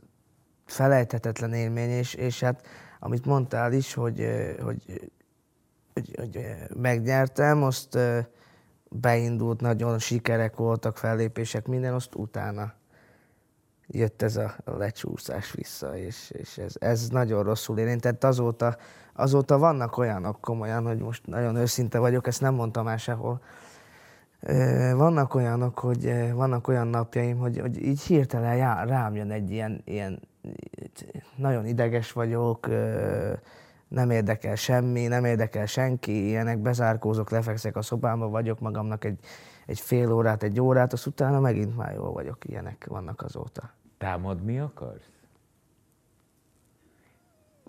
felejthetetlen 0.66 1.54
élmény, 1.54 1.90
és, 1.90 2.14
és 2.14 2.40
hát 2.40 2.66
amit 3.00 3.26
mondtál 3.26 3.74
is, 3.74 3.94
hogy, 3.94 4.28
hogy, 4.64 5.12
hogy, 5.94 6.16
hogy 6.16 6.46
megnyertem, 6.76 7.64
azt 7.64 7.98
beindult, 8.90 9.62
nagyon 9.62 10.00
sikerek 10.00 10.56
voltak, 10.56 10.98
fellépések, 10.98 11.68
minden, 11.68 11.94
azt 11.94 12.16
utána 12.16 12.74
jött 13.88 14.22
ez 14.22 14.36
a 14.36 14.56
lecsúszás 14.66 15.52
vissza, 15.52 15.98
és, 15.98 16.32
és 16.32 16.58
ez, 16.58 16.74
ez 16.80 17.10
nagyon 17.10 17.44
rosszul 17.44 17.78
érintett. 17.78 18.24
Azóta, 18.24 18.78
azóta 19.14 19.58
vannak 19.58 19.98
olyanok 19.98 20.42
komolyan, 20.42 20.86
hogy 20.86 20.98
most 21.00 21.28
nagyon 21.28 21.56
őszinte 21.56 22.00
vagyok, 22.00 22.28
ezt 22.28 22.42
nem 22.42 22.54
mondtam 22.54 22.88
el 22.88 22.98
sehol, 22.98 23.42
vannak 24.96 25.36
olyanok, 25.36 25.80
hogy 25.80 26.32
vannak 26.34 26.68
olyan 26.68 26.88
napjaim, 26.88 27.38
hogy, 27.38 27.60
hogy 27.60 27.84
így 27.84 28.02
hirtelen 28.02 28.56
já, 28.56 28.84
rám 28.84 29.16
jön 29.16 29.32
egy 29.32 29.52
ilyen, 29.52 29.82
ilyen, 29.86 30.20
nagyon 31.36 31.66
ideges 31.66 32.12
vagyok, 32.12 32.68
nem 33.92 34.10
érdekel 34.10 34.56
semmi, 34.56 35.08
nem 35.08 35.26
érdekel 35.26 35.66
senki, 35.66 36.28
ilyenek, 36.28 36.60
bezárkózok, 36.60 37.30
lefekszek 37.30 37.76
a 37.76 37.82
szobámba, 37.82 38.30
vagyok 38.30 38.60
magamnak 38.60 39.04
egy, 39.04 39.20
egy 39.66 39.80
fél 39.80 40.12
órát, 40.12 40.44
egy 40.44 40.60
órát, 40.60 40.94
az 40.94 41.06
utána 41.06 41.40
megint 41.40 41.78
már 41.78 41.94
jól 41.94 42.12
vagyok, 42.12 42.46
ilyenek 42.46 42.86
vannak 42.90 43.22
azóta. 43.22 43.74
Támadni 43.98 44.60
akarsz? 44.60 45.10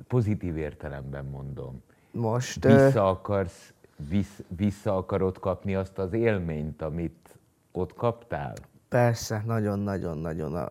Pozitív 0.08 0.56
értelemben 0.56 1.24
mondom. 1.24 1.82
Most... 2.10 2.64
Vissza 2.64 3.08
akarsz, 3.08 3.72
vissz, 4.08 4.42
vissza 4.56 4.96
akarod 4.96 5.38
kapni 5.38 5.74
azt 5.74 5.98
az 5.98 6.12
élményt, 6.12 6.82
amit 6.82 7.38
ott 7.72 7.94
kaptál? 7.94 8.54
Persze, 8.88 9.42
nagyon-nagyon-nagyon. 9.46 10.68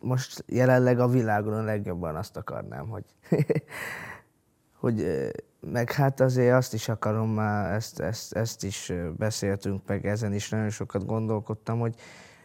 Most 0.00 0.44
jelenleg 0.46 0.98
a 0.98 1.08
világon 1.08 1.52
a 1.52 1.62
legjobban 1.62 2.16
azt 2.16 2.36
akarnám, 2.36 2.88
hogy, 2.88 3.04
hogy 4.84 5.30
meg 5.60 5.92
hát 5.92 6.20
azért 6.20 6.54
azt 6.54 6.74
is 6.74 6.88
akarom 6.88 7.30
már, 7.30 7.72
ezt, 7.72 8.00
ezt, 8.00 8.32
ezt 8.32 8.64
is 8.64 8.92
beszéltünk 9.16 9.86
meg, 9.86 10.06
ezen 10.06 10.32
is 10.32 10.48
nagyon 10.48 10.70
sokat 10.70 11.06
gondolkodtam, 11.06 11.78
hogy 11.78 11.94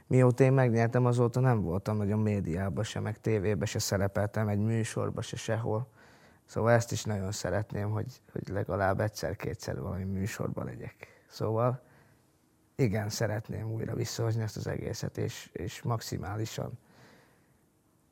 mióta 0.08 0.43
én 0.43 0.53
megnyertem, 0.53 1.05
azóta 1.05 1.39
nem 1.39 1.62
voltam 1.62 1.98
nagyon 1.98 2.19
médiában 2.19 2.84
se, 2.84 3.00
meg 3.00 3.22
tévében 3.22 3.65
se 3.65 3.79
szerepeltem, 3.79 4.48
egy 4.48 4.60
műsorba 4.60 5.22
se 5.22 5.36
sehol. 5.36 5.88
Szóval 6.46 6.72
ezt 6.72 6.91
is 6.91 7.03
nagyon 7.03 7.31
szeretném, 7.31 7.89
hogy, 7.89 8.22
hogy 8.31 8.48
legalább 8.48 9.00
egyszer-kétszer 9.00 9.79
valami 9.79 10.03
műsorban 10.03 10.65
legyek. 10.65 11.24
Szóval 11.29 11.81
igen, 12.75 13.10
szeretném 13.10 13.72
újra 13.72 13.96
visszahozni 13.96 14.41
ezt 14.41 14.58
az 14.58 14.67
egészet, 14.67 15.17
és, 15.17 15.50
és 15.53 15.81
maximálisan, 15.81 16.79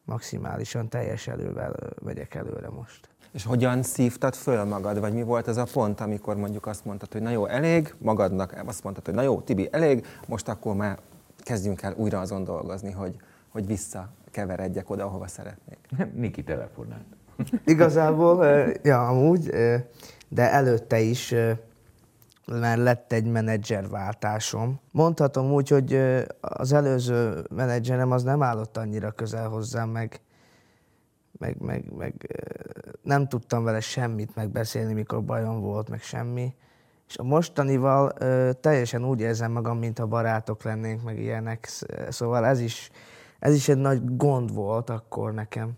maximálisan 0.04 0.90
teljes 0.90 1.28
elővel 1.28 1.94
megyek 2.02 2.36
előre 2.36 2.70
most. 2.70 3.10
És 3.38 3.46
hogyan 3.46 3.84
szívtad 3.84 4.36
föl 4.36 4.63
magad, 4.63 5.00
vagy 5.00 5.13
mi 5.13 5.24
volt 5.24 5.48
az 5.48 5.58
a 5.58 5.67
pont, 5.74 6.00
amikor 6.00 6.36
mondjuk 6.36 6.65
azt 6.65 6.86
mondtad, 6.86 7.12
hogy 7.12 7.22
na 7.22 7.29
jó, 7.29 7.46
elég, 7.46 7.94
magadnak 7.98 8.62
azt 8.65 8.84
mondtad, 8.84 9.06
hogy 9.06 9.13
na 9.13 9.22
jó, 9.22 9.41
Tibi, 9.41 9.67
elég, 9.72 10.06
most 10.27 10.48
akkor 10.48 10.75
már 10.75 10.98
kezdjünk 11.38 11.82
el 11.82 11.94
újra 11.98 12.20
azon 12.20 12.44
dolgozni, 12.44 12.91
hogy, 12.91 13.15
hogy 13.50 13.67
visszakeveredjek 13.67 14.89
oda, 14.89 15.06
ahova 15.06 15.27
szeretnék. 15.27 15.77
Niki 16.13 16.44
telefonált. 16.44 17.06
Igazából, 17.65 18.46
ja, 18.84 19.08
amúgy, 19.08 19.50
de 20.27 20.51
előtte 20.51 21.00
is 21.00 21.36
már 22.46 22.77
lett 22.77 23.12
egy 23.12 23.25
menedzserváltásom. 23.25 24.79
Mondhatom 24.91 25.51
úgy, 25.51 25.70
hogy 25.70 26.01
az 26.39 26.74
előző 26.74 27.46
menedzserem 27.56 28.12
az 28.12 28.24
nem 28.24 28.44
állott 28.44 28.77
annyira 28.77 29.12
közel 29.12 29.48
hozzám, 29.48 29.89
meg, 29.89 30.22
meg, 31.39 31.58
meg, 31.60 31.91
meg 31.98 32.44
nem 33.01 33.27
tudtam 33.27 33.63
vele 33.63 33.79
semmit 33.79 34.36
megbeszélni, 34.36 34.94
mikor 34.94 35.24
bajom 35.24 35.60
volt, 35.62 35.89
meg 35.89 36.01
semmi. 36.01 36.56
És 37.08 37.17
a 37.17 37.24
mostanival 37.24 38.12
ö, 38.20 38.51
teljesen 38.62 39.06
úgy 39.06 39.20
érzem 39.20 39.51
magam, 39.51 39.77
mintha 39.77 40.06
barátok 40.06 40.63
lennénk, 40.63 41.03
meg 41.03 41.20
ilyenek. 41.20 41.65
Sz- 41.65 42.12
Szóval 42.12 42.46
ez 42.46 42.60
is, 42.60 42.89
ez 43.39 43.56
is 43.56 43.70
egy 43.70 43.77
nagy 43.77 44.15
gond 44.15 44.53
volt 44.53 44.89
akkor 44.89 45.34
nekem 45.34 45.72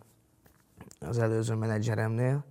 az 1.00 1.18
előző 1.18 1.54
menedzseremnél. 1.56 2.44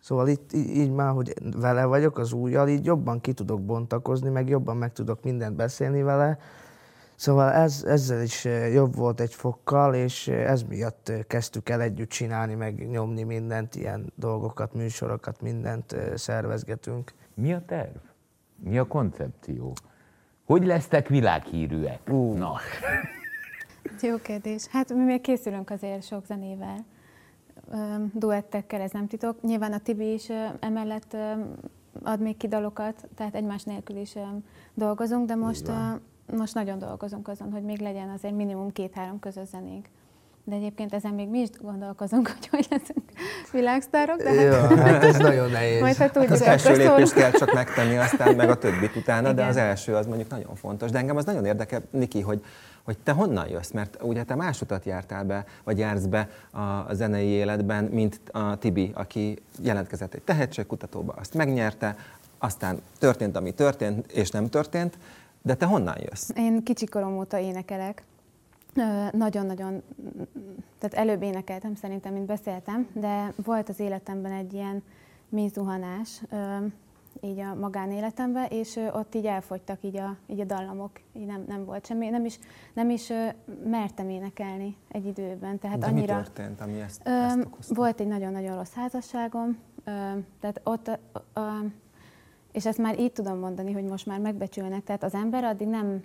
Szóval 0.00 0.28
itt 0.28 0.52
így 0.52 0.90
már, 0.90 1.12
hogy 1.12 1.34
vele 1.56 1.84
vagyok 1.84 2.18
az 2.18 2.32
újjal, 2.32 2.68
így 2.68 2.84
jobban 2.84 3.20
ki 3.20 3.32
tudok 3.32 3.64
bontakozni, 3.64 4.28
meg 4.28 4.48
jobban 4.48 4.76
meg 4.76 4.92
tudok 4.92 5.22
mindent 5.22 5.56
beszélni 5.56 6.02
vele. 6.02 6.38
Szóval 7.16 7.52
ez, 7.52 7.84
ezzel 7.86 8.22
is 8.22 8.44
jobb 8.72 8.94
volt 8.94 9.20
egy 9.20 9.34
fokkal, 9.34 9.94
és 9.94 10.28
ez 10.28 10.62
miatt 10.62 11.12
kezdtük 11.26 11.68
el 11.68 11.80
együtt 11.80 12.08
csinálni, 12.08 12.54
meg 12.54 12.88
nyomni 12.88 13.22
mindent, 13.22 13.74
ilyen 13.74 14.12
dolgokat, 14.14 14.74
műsorokat, 14.74 15.40
mindent 15.40 15.96
szervezgetünk. 16.14 17.12
Mi 17.34 17.52
a 17.52 17.62
terv? 17.66 17.96
Mi 18.56 18.78
a 18.78 18.86
koncepció? 18.86 19.72
Hogy 20.44 20.66
lesztek 20.66 21.08
világhírűek? 21.08 22.00
Uh. 22.08 22.38
Na, 22.38 22.56
Jó 24.00 24.16
kérdés. 24.16 24.66
Hát 24.66 24.92
mi 24.94 25.04
még 25.04 25.20
készülünk 25.20 25.70
azért 25.70 26.02
sok 26.06 26.26
zenével, 26.26 26.84
duettekkel, 28.12 28.80
ez 28.80 28.90
nem 28.90 29.06
titok. 29.06 29.42
Nyilván 29.42 29.72
a 29.72 29.78
Tibi 29.78 30.12
is 30.12 30.28
emellett 30.60 31.16
ad 32.02 32.20
még 32.20 32.36
ki 32.36 32.48
dalokat, 32.48 33.08
tehát 33.14 33.34
egymás 33.34 33.62
nélkül 33.62 33.96
is 33.96 34.14
dolgozunk, 34.74 35.26
de 35.26 35.34
most, 35.34 35.68
ö, 35.68 35.72
most 36.32 36.54
nagyon 36.54 36.78
dolgozunk 36.78 37.28
azon, 37.28 37.52
hogy 37.52 37.62
még 37.62 37.78
legyen 37.80 38.08
azért 38.08 38.34
minimum 38.34 38.72
két-három 38.72 39.18
közös 39.18 39.48
zenénk. 39.48 39.86
De 40.44 40.54
egyébként 40.54 40.94
ezen 40.94 41.14
még 41.14 41.28
mi 41.28 41.38
is 41.38 41.48
gondolkozunk, 41.60 42.26
hogy 42.34 42.46
hogy 42.48 42.66
leszünk 42.70 43.02
világsztárok, 43.52 44.16
de 44.22 44.30
hát 44.32 44.42
Ja, 44.42 44.76
hát 44.76 45.04
ez 45.04 45.16
nagyon 45.16 45.50
nehéz. 45.50 45.80
majd 45.80 45.96
ha 45.96 46.10
tudjuk, 46.10 46.32
Az 46.32 46.40
akkor 46.40 46.52
első 46.52 46.68
lépést 46.76 46.86
szólunk. 46.88 47.12
kell 47.12 47.30
csak 47.30 47.52
megtenni, 47.54 47.96
aztán 47.96 48.34
meg 48.34 48.50
a 48.50 48.58
többit 48.58 48.96
utána, 48.96 49.26
de 49.28 49.32
Igen. 49.32 49.48
az 49.48 49.56
első 49.56 49.94
az 49.94 50.06
mondjuk 50.06 50.28
nagyon 50.30 50.54
fontos. 50.54 50.90
De 50.90 50.98
engem 50.98 51.16
az 51.16 51.24
nagyon 51.24 51.44
érdekel, 51.44 51.82
Niki, 51.90 52.20
hogy, 52.20 52.44
hogy 52.82 52.98
te 52.98 53.12
honnan 53.12 53.48
jössz, 53.48 53.70
mert 53.70 54.02
ugye 54.02 54.24
te 54.24 54.34
más 54.34 54.60
utat 54.60 54.84
jártál 54.84 55.24
be, 55.24 55.44
vagy 55.64 55.78
jársz 55.78 56.04
be 56.04 56.28
a, 56.50 56.60
a 56.60 56.86
zenei 56.92 57.26
életben, 57.28 57.84
mint 57.84 58.20
a 58.32 58.56
Tibi, 58.58 58.90
aki 58.94 59.38
jelentkezett 59.62 60.14
egy 60.14 60.22
tehetségkutatóba, 60.22 61.12
azt 61.12 61.34
megnyerte, 61.34 61.96
aztán 62.38 62.80
történt, 62.98 63.36
ami 63.36 63.50
történt, 63.52 64.12
és 64.12 64.30
nem 64.30 64.48
történt, 64.48 64.98
de 65.46 65.54
te 65.54 65.66
honnan 65.66 65.96
jössz? 65.98 66.30
Én 66.34 66.62
kicsikorom 66.62 67.18
óta 67.18 67.38
énekelek. 67.38 68.04
Nagyon-nagyon, 69.10 69.82
tehát 70.78 70.94
előbb 70.94 71.22
énekeltem 71.22 71.74
szerintem, 71.74 72.12
mint 72.12 72.26
beszéltem, 72.26 72.88
de 72.92 73.32
volt 73.44 73.68
az 73.68 73.80
életemben 73.80 74.32
egy 74.32 74.52
ilyen 74.52 74.82
mély 75.28 75.48
zuhanás, 75.48 76.22
így 77.20 77.38
a 77.38 77.54
magánéletemben, 77.54 78.46
és 78.50 78.80
ott 78.92 79.14
így 79.14 79.26
elfogytak 79.26 79.78
így 79.82 79.96
a, 79.96 80.16
így 80.26 80.40
a 80.40 80.44
dallamok, 80.44 80.90
így 81.12 81.26
nem, 81.26 81.44
nem 81.48 81.64
volt 81.64 81.86
semmi, 81.86 82.08
nem 82.08 82.24
is, 82.24 82.38
nem 82.72 82.90
is 82.90 83.12
mertem 83.64 84.08
énekelni 84.08 84.76
egy 84.88 85.06
időben, 85.06 85.58
tehát 85.58 85.78
de 85.78 85.86
annyira... 85.86 86.16
mi 86.16 86.22
történt, 86.22 86.60
ami 86.60 86.80
ezt, 86.80 87.08
ezt 87.08 87.44
okozta? 87.44 87.74
volt 87.74 88.00
egy 88.00 88.06
nagyon-nagyon 88.06 88.56
rossz 88.56 88.72
házasságom, 88.74 89.58
tehát 90.40 90.60
ott, 90.64 90.88
ö, 90.88 90.92
ö, 91.34 91.40
és 92.56 92.66
ezt 92.66 92.78
már 92.78 92.98
így 92.98 93.12
tudom 93.12 93.38
mondani, 93.38 93.72
hogy 93.72 93.84
most 93.84 94.06
már 94.06 94.20
megbecsülnek, 94.20 94.84
tehát 94.84 95.02
az 95.02 95.14
ember 95.14 95.44
addig 95.44 95.68
nem, 95.68 96.02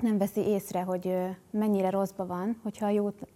nem 0.00 0.18
veszi 0.18 0.40
észre, 0.40 0.80
hogy 0.80 1.16
mennyire 1.50 1.90
rosszba 1.90 2.26
van, 2.26 2.60
hogyha 2.62 2.86
a 2.86 2.90
jót 2.90 3.26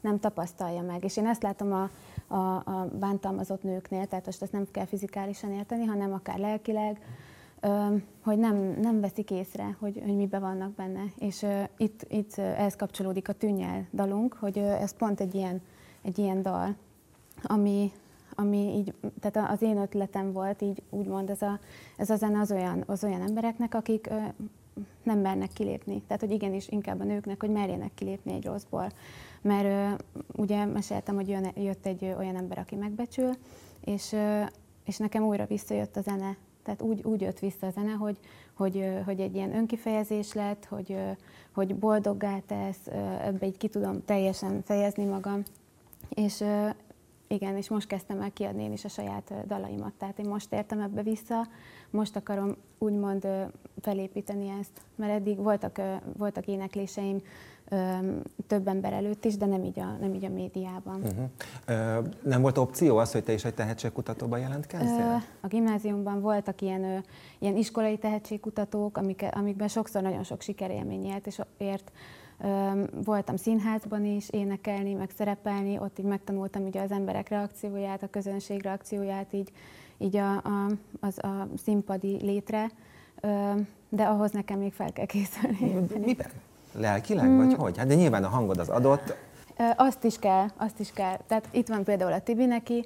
nem 0.00 0.20
tapasztalja 0.20 0.82
meg. 0.82 1.04
És 1.04 1.16
én 1.16 1.26
ezt 1.26 1.42
látom 1.42 1.72
a, 1.72 1.90
a, 2.34 2.56
a 2.56 2.88
bántalmazott 2.98 3.62
nőknél, 3.62 4.06
tehát 4.06 4.26
most 4.26 4.42
ezt 4.42 4.52
nem 4.52 4.66
kell 4.70 4.84
fizikálisan 4.84 5.52
érteni, 5.52 5.84
hanem 5.84 6.12
akár 6.12 6.38
lelkileg, 6.38 7.00
hogy 8.22 8.38
nem, 8.38 8.56
nem 8.80 9.00
veszik 9.00 9.30
észre, 9.30 9.76
hogy, 9.78 10.00
hogy 10.04 10.16
mibe 10.16 10.38
vannak 10.38 10.70
benne. 10.70 11.02
És 11.18 11.42
ö, 11.42 11.62
itt, 11.76 12.06
itt 12.08 12.38
ehhez 12.38 12.76
kapcsolódik 12.76 13.28
a 13.28 13.32
tűnnyel 13.32 13.86
dalunk, 13.92 14.36
hogy 14.40 14.58
ez 14.58 14.96
pont 14.96 15.20
egy 15.20 15.34
ilyen, 15.34 15.60
egy 16.02 16.18
ilyen 16.18 16.42
dal, 16.42 16.74
ami, 17.42 17.92
ami 18.36 18.76
így, 18.76 18.94
tehát 19.20 19.50
az 19.50 19.62
én 19.62 19.76
ötletem 19.76 20.32
volt, 20.32 20.62
így 20.62 20.82
úgymond 20.90 21.30
ez 21.30 21.42
a, 21.42 21.58
ez 21.96 22.10
a 22.10 22.16
zene 22.16 22.40
az 22.40 22.50
olyan, 22.52 22.82
az 22.86 23.04
olyan 23.04 23.20
embereknek, 23.20 23.74
akik 23.74 24.06
ö, 24.10 24.16
nem 25.02 25.18
mernek 25.18 25.52
kilépni. 25.52 26.02
Tehát, 26.06 26.22
hogy 26.22 26.30
igenis 26.30 26.68
inkább 26.68 27.00
a 27.00 27.04
nőknek, 27.04 27.40
hogy 27.40 27.50
merjenek 27.50 27.94
kilépni 27.94 28.32
egy 28.32 28.44
rosszból. 28.44 28.88
Mert 29.40 29.64
ö, 29.64 30.02
ugye 30.42 30.64
meséltem, 30.64 31.14
hogy 31.14 31.28
jön, 31.28 31.50
jött 31.54 31.86
egy 31.86 32.04
ö, 32.04 32.16
olyan 32.16 32.36
ember, 32.36 32.58
aki 32.58 32.74
megbecsül, 32.74 33.32
és, 33.84 34.12
ö, 34.12 34.42
és 34.84 34.96
nekem 34.96 35.22
újra 35.22 35.46
visszajött 35.46 35.96
a 35.96 36.00
zene. 36.00 36.36
Tehát 36.62 36.82
úgy, 36.82 37.02
úgy 37.04 37.20
jött 37.20 37.38
vissza 37.38 37.66
a 37.66 37.70
zene, 37.70 37.92
hogy, 37.92 38.16
hogy, 38.54 38.88
hogy 39.04 39.20
egy 39.20 39.34
ilyen 39.34 39.54
önkifejezés 39.54 40.32
lett, 40.32 40.64
hogy, 40.64 40.96
hogy 41.52 41.74
boldoggá 41.74 42.38
tesz, 42.46 42.86
ebbe 43.20 43.46
így 43.46 43.56
ki 43.56 43.68
tudom 43.68 44.04
teljesen 44.04 44.62
fejezni 44.64 45.04
magam. 45.04 45.42
És 46.08 46.44
igen, 47.28 47.56
és 47.56 47.68
most 47.68 47.86
kezdtem 47.86 48.20
el 48.20 48.32
kiadni 48.32 48.62
én 48.62 48.72
is 48.72 48.84
a 48.84 48.88
saját 48.88 49.46
dalaimat. 49.46 49.92
Tehát 49.98 50.18
én 50.18 50.28
most 50.28 50.52
értem 50.52 50.80
ebbe 50.80 51.02
vissza, 51.02 51.46
most 51.90 52.16
akarom 52.16 52.56
úgymond 52.78 53.28
felépíteni 53.80 54.48
ezt. 54.60 54.80
Mert 54.94 55.12
eddig 55.12 55.38
voltak, 55.38 55.80
voltak 56.16 56.46
énekléseim 56.46 57.20
több 58.46 58.68
ember 58.68 58.92
előtt 58.92 59.24
is, 59.24 59.36
de 59.36 59.46
nem 59.46 59.64
így 59.64 59.80
a, 59.80 59.96
nem 60.00 60.14
így 60.14 60.24
a 60.24 60.28
médiában. 60.28 61.00
Uh-huh. 61.00 61.28
Ö, 61.66 62.00
nem 62.22 62.40
volt 62.40 62.58
opció 62.58 62.96
az, 62.96 63.12
hogy 63.12 63.24
te 63.24 63.32
is 63.32 63.44
egy 63.44 63.54
tehetségkutatóba 63.54 64.36
jelentkezzél? 64.36 65.00
Ö, 65.00 65.14
A 65.40 65.46
gimnáziumban 65.46 66.20
voltak 66.20 66.60
ilyen, 66.60 67.04
ilyen 67.38 67.56
iskolai 67.56 67.98
tehetségkutatók, 67.98 68.96
amik, 68.96 69.24
amikben 69.30 69.68
sokszor 69.68 70.02
nagyon 70.02 70.22
sok 70.22 70.40
sikerélmény 70.40 71.04
élt, 71.04 71.26
és 71.26 71.40
ért. 71.58 71.92
Voltam 73.04 73.36
színházban 73.36 74.04
is 74.04 74.28
énekelni, 74.30 74.92
meg 74.92 75.10
szerepelni, 75.16 75.78
ott 75.78 75.98
így 75.98 76.04
megtanultam 76.04 76.62
ugye 76.66 76.80
az 76.80 76.90
emberek 76.90 77.28
reakcióját, 77.28 78.02
a 78.02 78.10
közönség 78.10 78.62
reakcióját, 78.62 79.32
így, 79.32 79.52
így 79.98 80.16
a, 80.16 80.32
a, 80.34 80.70
az 81.00 81.24
a 81.24 81.48
színpadi 81.64 82.16
létre, 82.22 82.70
de 83.88 84.04
ahhoz 84.04 84.30
nekem 84.30 84.58
még 84.58 84.72
fel 84.72 84.92
kell 84.92 85.06
készülni. 85.06 85.86
Miben? 86.04 86.30
Lelkileg, 86.72 87.36
vagy 87.36 87.54
hogy? 87.54 87.78
Hát 87.78 87.86
de 87.86 87.94
nyilván 87.94 88.24
a 88.24 88.28
hangod 88.28 88.58
az 88.58 88.68
adott, 88.68 89.16
Azt 89.76 90.04
is 90.04 90.18
kell, 90.18 90.46
azt 90.56 90.80
is 90.80 90.92
kell. 90.92 91.16
Tehát 91.26 91.48
itt 91.50 91.68
van 91.68 91.84
például 91.84 92.12
a 92.12 92.20
Tibi, 92.20 92.44
neki, 92.44 92.84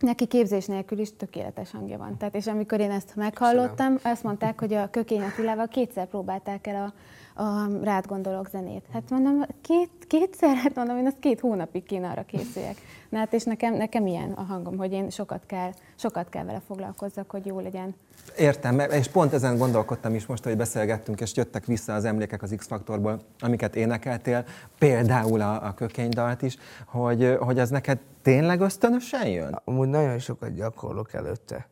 neki 0.00 0.26
képzés 0.26 0.66
nélkül 0.66 0.98
is 0.98 1.16
tökéletes 1.16 1.70
hangja 1.70 1.98
van. 1.98 2.16
Tehát, 2.16 2.34
és 2.34 2.46
amikor 2.46 2.80
én 2.80 2.90
ezt 2.90 3.16
meghallottam, 3.16 3.98
azt 4.02 4.22
mondták, 4.22 4.60
hogy 4.60 4.74
a 4.74 4.90
Kökény 4.90 5.22
Attilával 5.22 5.68
kétszer 5.68 6.06
próbálták 6.06 6.66
el 6.66 6.84
a, 6.84 6.92
a 7.36 7.66
Rád 7.82 8.06
gondolok 8.06 8.48
zenét. 8.48 8.84
Hát 8.92 9.10
mondom, 9.10 9.42
két, 9.60 9.90
kétszer? 10.06 10.56
Hát 10.56 10.74
mondom, 10.74 10.96
én 10.96 11.06
azt 11.06 11.18
két 11.18 11.40
hónapig 11.40 11.82
kéne 11.84 12.08
arra 12.08 12.24
készüljek. 12.24 12.76
Na 13.08 13.18
hát 13.18 13.32
és 13.32 13.44
nekem, 13.44 13.74
nekem 13.74 14.06
ilyen 14.06 14.32
a 14.32 14.42
hangom, 14.42 14.76
hogy 14.76 14.92
én 14.92 15.10
sokat 15.10 15.46
kell, 15.46 15.70
sokat 15.94 16.28
kell 16.28 16.44
vele 16.44 16.60
foglalkozzak, 16.66 17.30
hogy 17.30 17.46
jó 17.46 17.60
legyen. 17.60 17.94
Értem, 18.38 18.74
mert- 18.74 18.92
és 18.92 19.08
pont 19.08 19.32
ezen 19.32 19.56
gondolkodtam 19.56 20.14
is 20.14 20.26
most, 20.26 20.44
hogy 20.44 20.56
beszélgettünk, 20.56 21.20
és 21.20 21.36
jöttek 21.36 21.64
vissza 21.64 21.94
az 21.94 22.04
emlékek 22.04 22.42
az 22.42 22.54
X-faktorból, 22.56 23.20
amiket 23.38 23.76
énekeltél, 23.76 24.44
például 24.78 25.40
a, 25.40 25.66
a 25.66 25.74
kökénydalt 25.74 26.42
is, 26.42 26.56
hogy, 26.86 27.36
hogy 27.40 27.58
az 27.58 27.70
neked 27.70 27.98
tényleg 28.22 28.60
ösztönösen 28.60 29.28
jön? 29.28 29.60
Amúgy 29.64 29.88
nagyon 29.88 30.18
sokat 30.18 30.54
gyakorlok 30.54 31.12
előtte. 31.12 31.68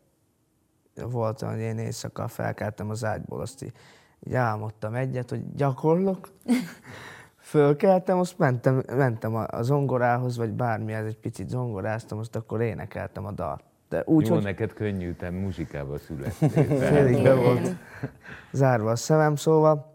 volt, 1.11 1.40
hogy 1.40 1.59
én 1.59 1.78
éjszaka 1.78 2.28
felkeltem 2.28 2.90
az 2.90 3.04
ágyból, 3.04 3.40
azt 3.40 3.62
így, 3.62 3.73
így 4.26 4.35
álmodtam 4.35 4.95
egyet, 4.95 5.31
hogy 5.31 5.54
gyakorlok. 5.54 6.28
Fölkeltem, 7.37 8.19
azt 8.19 8.38
mentem, 8.38 8.83
mentem 8.87 9.35
a, 9.35 9.47
a 9.50 9.62
zongorához, 9.62 10.37
vagy 10.37 10.52
bármihez, 10.52 11.07
egy 11.07 11.19
picit 11.19 11.49
zongoráztam, 11.49 12.19
azt 12.19 12.37
akkor 12.37 12.61
énekeltem 12.61 13.26
a 13.26 13.33
dalt. 13.33 13.62
De 13.88 14.02
úgy, 14.07 14.26
Jó, 14.26 14.35
hogy 14.35 14.43
neked 14.43 14.73
könnyű, 14.73 15.12
te 15.12 15.31
muzsikába 15.31 15.99
születtél. 15.99 16.49
félig 16.90 17.23
be 17.23 17.35
volt 17.35 17.76
zárva 18.50 18.90
a 18.90 18.97
szemem, 18.97 19.37
szóval 19.37 19.93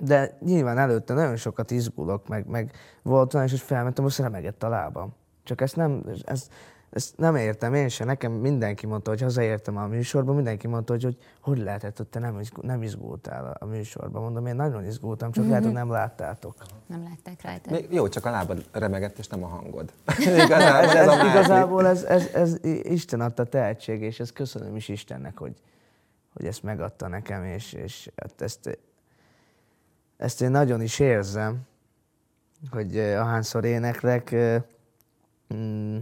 de 0.00 0.36
nyilván 0.40 0.78
előtte 0.78 1.14
nagyon 1.14 1.36
sokat 1.36 1.70
izgulok, 1.70 2.28
meg, 2.28 2.46
meg 2.46 2.72
volt 3.02 3.34
olyan 3.34 3.48
hogy 3.48 3.60
felmentem, 3.60 4.04
azt 4.04 4.18
remegett 4.18 4.62
a 4.62 4.68
lábam. 4.68 5.14
Csak 5.42 5.60
ezt 5.60 5.76
nem, 5.76 6.04
ezt, 6.24 6.52
ezt 6.94 7.16
nem 7.16 7.36
értem 7.36 7.74
én 7.74 7.88
sem. 7.88 8.06
Nekem 8.06 8.32
mindenki 8.32 8.86
mondta, 8.86 9.10
hogy 9.10 9.20
hazaértem 9.20 9.76
a 9.76 9.86
műsorba, 9.86 10.32
mindenki 10.32 10.66
mondta, 10.66 10.92
hogy 10.92 11.02
hogy, 11.02 11.16
hogy 11.40 11.58
lehetett, 11.58 11.96
hogy 11.96 12.06
te 12.06 12.18
nem, 12.18 12.40
nem 12.60 12.82
izgultál 12.82 13.56
a, 13.60 13.64
műsorban. 13.64 14.22
Mondom, 14.22 14.46
én 14.46 14.54
nagyon 14.54 14.84
izgultam, 14.84 15.32
csak 15.32 15.46
lehet, 15.46 15.64
hogy 15.64 15.72
nem 15.72 15.90
láttátok. 15.90 16.54
Nem 16.86 17.02
látták 17.02 17.42
rajta. 17.42 17.70
Még 17.70 17.86
Jó, 17.90 18.08
csak 18.08 18.24
a 18.24 18.30
lábad 18.30 18.64
remegett, 18.72 19.18
és 19.18 19.26
nem 19.26 19.44
a 19.44 19.46
hangod. 19.46 19.92
Igazán, 20.44 20.84
ez, 20.84 20.94
Ez, 20.94 21.08
a 21.08 21.16
másik. 21.16 21.30
igazából 21.30 21.86
ez, 21.86 22.02
ez, 22.02 22.28
ez, 22.34 22.58
Isten 22.82 23.20
adta 23.20 23.44
tehetség, 23.44 24.02
és 24.02 24.20
ezt 24.20 24.32
köszönöm 24.32 24.76
is 24.76 24.88
Istennek, 24.88 25.38
hogy, 25.38 25.54
hogy 26.32 26.46
ezt 26.46 26.62
megadta 26.62 27.08
nekem, 27.08 27.44
és, 27.44 27.72
és 27.72 28.10
hát 28.16 28.40
ezt, 28.40 28.78
ezt 30.16 30.42
én 30.42 30.50
nagyon 30.50 30.82
is 30.82 30.98
érzem, 30.98 31.60
hogy 32.70 32.98
eh, 32.98 33.20
ahányszor 33.20 33.64
éneklek, 33.64 34.32
eh, 34.32 34.62
mm, 35.54 35.98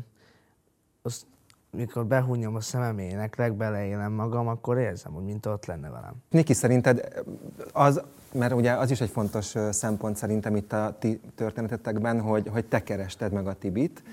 azt, 1.03 1.27
mikor 1.71 2.07
behunyom 2.07 2.55
a 2.55 2.61
szemem, 2.61 2.99
éneklek, 2.99 3.53
beleélem 3.53 4.13
magam, 4.13 4.49
akkor 4.49 4.79
érzem, 4.79 5.13
hogy 5.13 5.25
mint 5.25 5.47
ott 5.47 5.67
lenne 5.67 5.89
velem. 5.89 6.15
Niki, 6.31 6.53
szerinted 6.53 7.25
az, 7.73 8.03
mert 8.33 8.53
ugye 8.53 8.73
az 8.73 8.91
is 8.91 9.01
egy 9.01 9.11
fontos 9.11 9.55
szempont 9.71 10.17
szerintem 10.17 10.57
itt 10.57 10.73
a 10.73 10.97
ti 10.99 11.21
történetetekben, 11.35 12.21
hogy, 12.21 12.49
hogy 12.49 12.65
te 12.65 12.83
kerested 12.83 13.33
meg 13.33 13.47
a 13.47 13.55
Tibit, 13.55 14.03
Ö, 14.03 14.11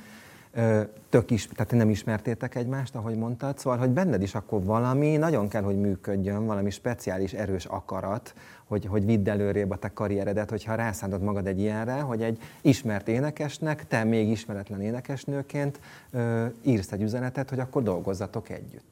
tök 1.09 1.31
is, 1.31 1.47
tehát 1.47 1.71
nem 1.71 1.89
ismertétek 1.89 2.55
egymást, 2.55 2.95
ahogy 2.95 3.15
mondtad, 3.15 3.57
szóval, 3.57 3.79
hogy 3.79 3.89
benned 3.89 4.21
is 4.21 4.35
akkor 4.35 4.63
valami 4.63 5.17
nagyon 5.17 5.47
kell, 5.47 5.61
hogy 5.61 5.79
működjön, 5.79 6.45
valami 6.45 6.69
speciális, 6.69 7.33
erős 7.33 7.65
akarat, 7.65 8.33
hogy, 8.65 8.85
hogy 8.85 9.05
vidd 9.05 9.29
előrébb 9.29 9.71
a 9.71 9.77
te 9.77 9.87
karrieredet, 9.93 10.49
hogyha 10.49 10.75
rászállod 10.75 11.21
magad 11.21 11.47
egy 11.47 11.59
ilyenre, 11.59 11.99
hogy 11.99 12.21
egy 12.21 12.41
ismert 12.61 13.07
énekesnek, 13.07 13.87
te 13.87 14.03
még 14.03 14.29
ismeretlen 14.29 14.81
énekesnőként 14.81 15.79
ö, 16.11 16.45
írsz 16.61 16.91
egy 16.91 17.01
üzenetet, 17.01 17.49
hogy 17.49 17.59
akkor 17.59 17.83
dolgozzatok 17.83 18.49
együtt. 18.49 18.85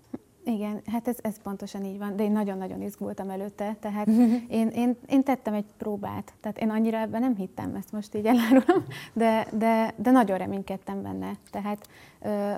Igen, 0.48 0.82
hát 0.92 1.08
ez, 1.08 1.18
ez 1.22 1.42
pontosan 1.42 1.84
így 1.86 1.98
van, 1.98 2.16
de 2.16 2.24
én 2.24 2.32
nagyon-nagyon 2.32 2.82
izgultam 2.82 3.30
előtte, 3.30 3.76
tehát 3.80 4.08
én, 4.60 4.68
én, 4.68 4.96
én 5.08 5.24
tettem 5.24 5.54
egy 5.54 5.66
próbát, 5.78 6.34
tehát 6.40 6.58
én 6.58 6.70
annyira 6.70 6.98
ebben 6.98 7.22
nem 7.22 7.36
hittem, 7.36 7.76
ezt 7.76 7.92
most 7.92 8.16
így 8.16 8.26
elárulom, 8.26 8.84
de, 9.14 9.48
de, 9.52 9.94
de 9.96 10.12
nagyon 10.12 10.38
reménykedtem 10.38 11.02
benne, 11.02 11.32
tehát 11.52 11.88
ö, 12.22 12.52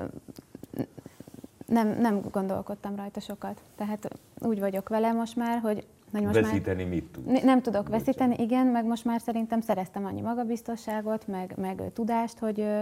nem, 1.65 1.88
nem 1.88 2.22
gondolkodtam 2.31 2.96
rajta 2.96 3.19
sokat, 3.19 3.62
tehát 3.75 4.10
úgy 4.39 4.60
vagyok 4.60 4.89
vele 4.89 5.12
most 5.12 5.36
már, 5.36 5.60
hogy 5.60 5.86
hogy 6.12 6.22
most 6.22 6.34
már 6.34 6.43
Veszíteni 6.43 6.84
mit 6.84 7.03
tud? 7.03 7.25
Ne- 7.25 7.43
Nem 7.43 7.62
tudok 7.62 7.89
veszíteni, 7.89 8.36
igen, 8.38 8.67
meg 8.67 8.86
most 8.86 9.05
már 9.05 9.22
szerintem 9.22 9.62
szereztem 9.62 10.05
annyi 10.05 10.22
magabiztosságot, 10.22 11.27
meg, 11.27 11.53
meg 11.58 11.81
tudást, 11.93 12.39
hogy, 12.39 12.60
ö, 12.60 12.79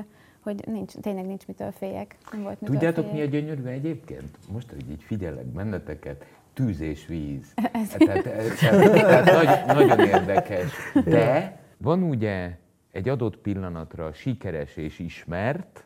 hogy 0.47 0.67
nincs, 0.67 0.93
tényleg 0.93 1.25
nincs 1.25 1.47
mitől 1.47 1.71
féljek. 1.71 2.17
Nem 2.31 2.41
volt 2.41 2.61
mitől 2.61 2.75
Tudjátok, 2.75 3.03
mi 3.03 3.09
a 3.09 3.13
féljek. 3.13 3.29
gyönyörű 3.29 3.63
egyébként? 3.63 4.37
Most, 4.51 4.69
hogy 4.69 4.89
így 4.89 5.03
figyelek 5.03 5.45
benneteket, 5.45 6.25
tűz 6.53 6.79
és 6.79 7.07
víz. 7.07 7.53
Tehát, 7.97 8.23
tehát, 8.23 8.59
tehát 8.91 9.65
nagy, 9.65 9.75
nagyon 9.75 10.07
érdekes. 10.07 10.71
De 11.05 11.59
van 11.77 12.03
ugye 12.03 12.57
egy 12.91 13.09
adott 13.09 13.37
pillanatra 13.37 14.13
sikeres 14.13 14.77
és 14.77 14.99
ismert, 14.99 15.86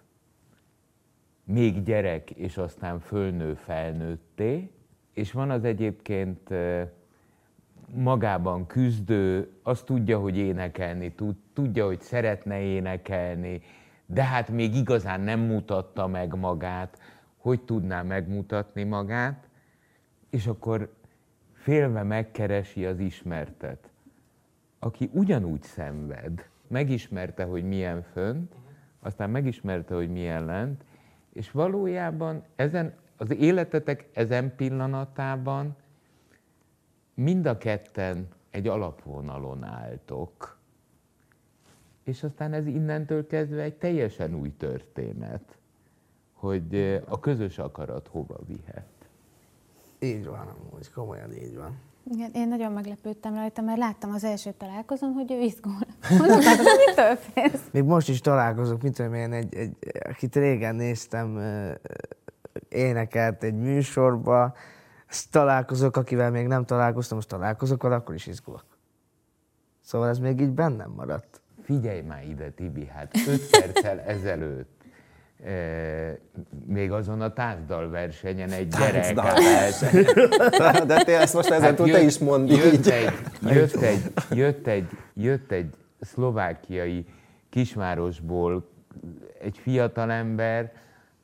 még 1.43 1.83
gyerek, 1.83 2.31
és 2.31 2.57
aztán 2.57 2.99
fölnő 2.99 3.53
felnőtté, 3.53 4.71
és 5.13 5.31
van 5.31 5.49
az 5.49 5.63
egyébként 5.63 6.49
magában 7.93 8.67
küzdő, 8.67 9.51
azt 9.63 9.85
tudja, 9.85 10.19
hogy 10.19 10.37
énekelni 10.37 11.11
tud, 11.11 11.35
tudja, 11.53 11.85
hogy 11.85 12.01
szeretne 12.01 12.59
énekelni, 12.59 13.61
de 14.13 14.23
hát 14.23 14.49
még 14.49 14.75
igazán 14.75 15.21
nem 15.21 15.39
mutatta 15.39 16.07
meg 16.07 16.35
magát, 16.35 16.99
hogy 17.37 17.61
tudná 17.61 18.01
megmutatni 18.01 18.83
magát, 18.83 19.47
és 20.29 20.47
akkor 20.47 20.93
félve 21.53 22.03
megkeresi 22.03 22.85
az 22.85 22.99
ismertet, 22.99 23.89
aki 24.79 25.09
ugyanúgy 25.13 25.63
szenved, 25.63 26.49
megismerte, 26.67 27.43
hogy 27.43 27.63
milyen 27.63 28.01
fönt, 28.01 28.55
aztán 28.99 29.29
megismerte, 29.29 29.95
hogy 29.95 30.09
milyen 30.09 30.45
lent, 30.45 30.83
és 31.33 31.51
valójában 31.51 32.43
ezen, 32.55 32.93
az 33.17 33.35
életetek 33.35 34.09
ezen 34.13 34.55
pillanatában 34.55 35.75
mind 37.13 37.45
a 37.45 37.57
ketten 37.57 38.27
egy 38.49 38.67
alapvonalon 38.67 39.63
álltok, 39.63 40.60
és 42.03 42.23
aztán 42.23 42.53
ez 42.53 42.67
innentől 42.67 43.27
kezdve 43.27 43.61
egy 43.61 43.75
teljesen 43.75 44.35
új 44.35 44.55
történet, 44.57 45.57
hogy 46.33 46.75
eh, 46.75 47.01
a 47.05 47.19
közös 47.19 47.57
akarat 47.57 48.07
hova 48.07 48.37
vihet. 48.47 48.85
Így 49.99 50.25
van, 50.25 50.47
amúgy 50.47 50.91
komolyan 50.91 51.33
így 51.33 51.55
van. 51.55 51.79
Igen, 52.13 52.31
én 52.33 52.47
nagyon 52.47 52.71
meglepődtem 52.71 53.35
rajta, 53.35 53.61
mert 53.61 53.77
láttam 53.77 54.11
az 54.11 54.23
első 54.23 54.51
találkozón, 54.51 55.11
hogy 55.11 55.31
ő 55.31 55.39
izgul. 55.39 55.77
Mondom, 56.19 56.41
hát 56.41 56.57
mitől 56.87 57.15
félsz? 57.15 57.67
Még 57.71 57.83
most 57.83 58.09
is 58.09 58.21
találkozok, 58.21 58.81
mint 58.81 58.95
tudom 58.95 59.13
én, 59.13 59.31
egy, 59.33 59.55
egy, 59.55 59.75
akit 60.09 60.35
régen 60.35 60.75
néztem, 60.75 61.35
ö, 61.35 61.71
énekelt 62.69 63.43
egy 63.43 63.55
műsorba, 63.55 64.53
azt 65.09 65.31
találkozok, 65.31 65.97
akivel 65.97 66.31
még 66.31 66.47
nem 66.47 66.65
találkoztam, 66.65 67.17
most 67.17 67.29
találkozok 67.29 67.81
vele, 67.81 67.95
akkor 67.95 68.15
is 68.15 68.27
izgulok. 68.27 68.65
Szóval 69.81 70.07
ez 70.07 70.19
még 70.19 70.39
így 70.39 70.51
bennem 70.51 70.91
maradt. 70.91 71.40
Figyelj 71.63 72.01
már 72.01 72.23
ide, 72.27 72.49
Tibi, 72.49 72.85
hát 72.85 73.15
öt 73.27 73.49
perccel 73.49 73.99
ezelőtt 73.99 74.81
eh, 75.43 76.15
még 76.65 76.91
azon 76.91 77.21
a 77.21 77.33
táncdal 77.33 77.89
versenyen 77.89 78.49
egy 78.49 78.67
gyerek 78.67 79.13
Táncdal 79.13 79.25
állt. 79.27 80.85
De 80.87 81.03
te 81.03 81.19
ezt 81.19 81.33
most 81.33 81.49
ezen 81.49 81.75
túl 81.75 81.85
te 81.85 81.91
jött- 81.97 82.09
is 82.09 82.17
mondd 82.17 82.47
jött 82.47 82.85
egy, 82.85 83.13
jött, 83.41 83.75
egy, 83.75 84.01
jött, 84.31 84.67
egy, 84.67 84.89
jött 85.13 85.51
egy 85.51 85.73
szlovákiai 85.99 87.05
kisvárosból 87.49 88.69
egy 89.41 89.57
fiatalember, 89.57 90.71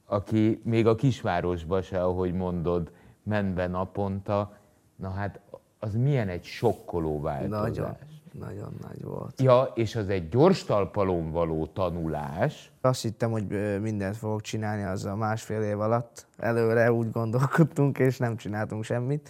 aki 0.06 0.62
még 0.64 0.88
a 0.88 0.96
kisvárosba 0.96 1.82
se, 1.82 2.04
ahogy 2.04 2.34
mondod, 2.34 2.92
ment 3.24 3.54
be 3.54 3.68
naponta. 3.68 4.58
Na 4.96 5.10
hát 5.10 5.40
az 5.80 5.96
milyen 5.96 6.30
egy 6.30 6.44
sokkoló 6.44 7.22
változás. 7.22 7.62
Nagyon, 7.62 7.98
nagyon 8.34 8.74
nagy 8.82 9.04
volt. 9.04 9.42
Ja, 9.42 9.72
és 9.76 9.96
az 9.96 10.10
egy 10.10 10.30
gyors 10.30 10.64
talpalon 10.64 11.32
való 11.32 11.66
tanulás, 11.66 12.72
Azt 12.82 13.02
hittem, 13.02 13.32
hogy 13.32 13.48
mindent 13.82 14.18
fogok 14.18 14.42
csinálni 14.42 14.84
az 14.84 15.06
a 15.06 15.16
másfél 15.16 15.62
év 15.62 15.80
alatt. 15.80 16.28
Előre 16.38 16.92
úgy 16.92 17.12
gondolkodtunk, 17.12 18.00
és 18.00 18.18
nem 18.18 18.36
csináltunk 18.38 18.84
semmit. 18.84 19.30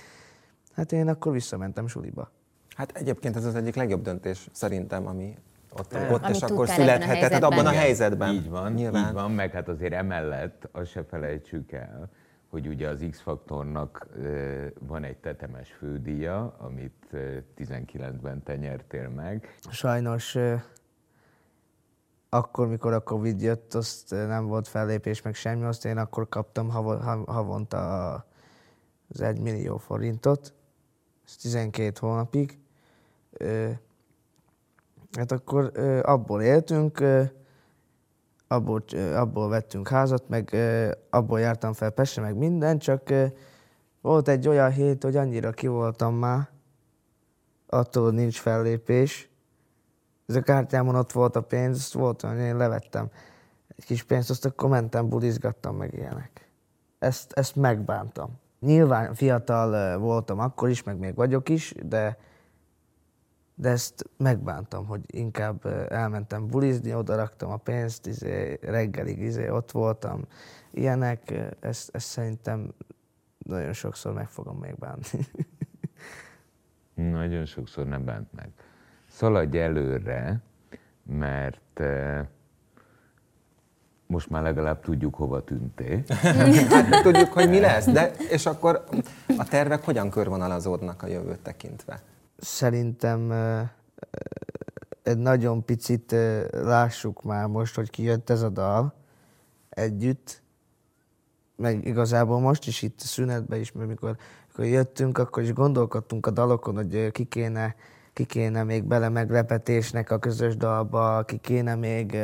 Hát 0.75 0.91
én 0.91 1.07
akkor 1.07 1.31
visszamentem 1.31 1.87
suliba. 1.87 2.31
Hát 2.75 2.91
egyébként 2.97 3.35
ez 3.35 3.45
az 3.45 3.55
egyik 3.55 3.75
legjobb 3.75 4.01
döntés 4.01 4.47
szerintem, 4.51 5.07
ami 5.07 5.37
ott, 5.79 5.93
Ami 5.93 6.13
ott 6.13 6.27
és 6.29 6.41
akkor 6.41 6.67
születhetett 6.67 7.07
helyzetben. 7.19 7.43
abban 7.43 7.65
a 7.65 7.69
Igen. 7.69 7.81
helyzetben. 7.81 8.33
Így 8.33 8.49
van, 8.49 8.71
Nyilván. 8.73 9.07
így 9.07 9.13
van, 9.13 9.31
meg 9.31 9.51
hát 9.51 9.67
azért 9.67 9.93
emellett 9.93 10.69
azt 10.71 10.91
se 10.91 11.03
felejtsük 11.03 11.71
el, 11.71 12.09
hogy 12.49 12.67
ugye 12.67 12.87
az 12.87 13.05
X-faktornak 13.09 14.07
van 14.79 15.03
egy 15.03 15.17
tetemes 15.17 15.71
fődíja, 15.71 16.55
amit 16.57 17.07
ö, 17.11 17.37
19-ben 17.57 18.43
te 18.43 18.55
nyertél 18.55 19.09
meg. 19.09 19.57
Sajnos 19.69 20.37
akkor, 22.29 22.67
mikor 22.67 22.93
a 22.93 22.99
Covid 22.99 23.41
jött, 23.41 23.73
azt 23.73 24.09
nem 24.09 24.45
volt 24.45 24.67
fellépés, 24.67 25.21
meg 25.21 25.35
semmi, 25.35 25.63
azt 25.63 25.85
én 25.85 25.97
akkor 25.97 26.29
kaptam 26.29 26.69
hav- 26.69 27.03
hav- 27.03 27.27
havonta 27.27 28.13
az 29.09 29.21
1 29.21 29.39
millió 29.39 29.77
forintot, 29.77 30.53
ez 31.25 31.35
12 31.35 31.91
hónapig. 31.99 32.59
Hát 35.11 35.31
akkor 35.31 35.71
abból 36.03 36.41
éltünk, 36.41 37.03
abból, 38.47 38.83
abból 39.15 39.49
vettünk 39.49 39.87
házat, 39.87 40.29
meg 40.29 40.55
abból 41.09 41.39
jártam 41.39 41.73
fel 41.73 41.89
Pestre, 41.89 42.21
meg 42.21 42.35
minden, 42.35 42.77
csak 42.77 43.13
volt 44.01 44.27
egy 44.27 44.47
olyan 44.47 44.71
hét, 44.71 45.03
hogy 45.03 45.15
annyira 45.15 45.51
ki 45.51 45.67
voltam 45.67 46.15
már, 46.15 46.49
attól, 47.67 48.11
nincs 48.11 48.39
fellépés. 48.39 49.29
Ez 50.25 50.35
a 50.35 50.41
kártyámon 50.41 50.95
ott 50.95 51.11
volt 51.11 51.35
a 51.35 51.41
pénz, 51.41 51.77
azt 51.77 51.93
volt, 51.93 52.21
hogy 52.21 52.37
én 52.37 52.57
levettem 52.57 53.09
egy 53.77 53.85
kis 53.85 54.03
pénzt, 54.03 54.29
azt 54.29 54.45
akkor 54.45 54.69
mentem, 54.69 55.09
budizgattam 55.09 55.75
meg 55.75 55.93
ilyenek. 55.93 56.49
Ezt, 56.99 57.31
ezt 57.31 57.55
megbántam. 57.55 58.39
Nyilván 58.59 59.13
fiatal 59.13 59.99
voltam 59.99 60.39
akkor 60.39 60.69
is, 60.69 60.83
meg 60.83 60.97
még 60.97 61.15
vagyok 61.15 61.49
is, 61.49 61.73
de, 61.83 62.17
de 63.59 63.69
ezt 63.69 64.09
megbántam, 64.17 64.85
hogy 64.85 65.01
inkább 65.07 65.65
elmentem 65.89 66.47
bulizni, 66.47 66.93
oda 66.93 67.15
raktam 67.15 67.51
a 67.51 67.57
pénzt, 67.57 68.07
izé, 68.07 68.59
reggelig 68.61 69.19
izé, 69.19 69.49
ott 69.49 69.71
voltam. 69.71 70.21
Ilyenek, 70.71 71.33
ezt, 71.59 71.95
ezt 71.95 72.07
szerintem 72.07 72.73
nagyon 73.37 73.73
sokszor 73.73 74.13
meg 74.13 74.29
fogom 74.29 74.57
még 74.57 74.75
bánni. 74.75 75.03
Nagyon 77.17 77.45
sokszor 77.45 77.85
nem 77.85 78.05
bánt 78.05 78.33
meg. 78.33 78.49
Szaladj 79.07 79.59
előre, 79.59 80.41
mert 81.03 81.81
most 84.07 84.29
már 84.29 84.41
legalább 84.41 84.81
tudjuk, 84.81 85.15
hova 85.15 85.43
tűntél. 85.43 86.03
Hát 86.69 87.01
tudjuk, 87.01 87.33
hogy 87.33 87.49
mi 87.49 87.59
lesz, 87.59 87.85
de 87.85 88.11
és 88.11 88.45
akkor 88.45 88.83
a 89.37 89.43
tervek 89.43 89.83
hogyan 89.83 90.09
körvonalazódnak 90.09 91.03
a 91.03 91.07
jövőt 91.07 91.39
tekintve? 91.39 92.01
Szerintem 92.37 93.31
egy 95.03 95.17
nagyon 95.17 95.65
picit 95.65 96.15
lássuk 96.51 97.23
már 97.23 97.47
most, 97.47 97.75
hogy 97.75 97.89
kijött 97.89 98.29
ez 98.29 98.41
a 98.41 98.49
dal 98.49 98.93
együtt, 99.69 100.41
meg 101.55 101.87
igazából 101.87 102.39
most 102.39 102.67
is 102.67 102.81
itt 102.81 102.99
szünetben 102.99 103.59
is, 103.59 103.71
mert 103.71 103.87
mikor, 103.87 104.17
mikor 104.47 104.65
jöttünk, 104.65 105.17
akkor 105.17 105.43
is 105.43 105.53
gondolkodtunk 105.53 106.25
a 106.25 106.31
dalokon, 106.31 106.75
hogy 106.75 107.11
ki 107.11 107.23
kéne, 107.23 107.75
ki 108.13 108.25
kéne 108.25 108.63
még 108.63 108.83
bele 108.83 109.09
meglepetésnek 109.09 110.11
a 110.11 110.19
közös 110.19 110.57
dalba, 110.57 111.23
ki 111.23 111.37
kéne 111.37 111.75
még, 111.75 112.17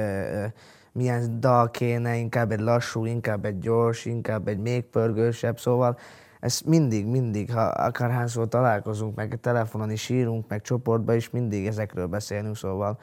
milyen 0.91 1.39
dal 1.39 1.71
kéne, 1.71 2.15
inkább 2.15 2.52
egy 2.52 2.60
lassú, 2.60 3.06
inkább 3.06 3.45
egy 3.45 3.60
gyors, 3.60 4.06
inkább 4.06 4.47
egy 4.47 4.60
még 4.60 4.84
pörgősebb, 4.84 5.60
szóval 5.60 5.97
ez 6.44 6.62
mindig, 6.66 7.06
mindig, 7.06 7.54
ha 7.54 7.62
akárhányszor 7.62 8.48
találkozunk, 8.48 9.16
meg 9.16 9.38
telefonon 9.42 9.92
is 9.92 10.10
írunk, 10.10 10.48
meg 10.48 10.62
csoportban 10.62 11.16
is 11.16 11.30
mindig 11.30 11.68
ezekről 11.68 12.08
beszélünk, 12.08 12.56
szóval 12.58 13.00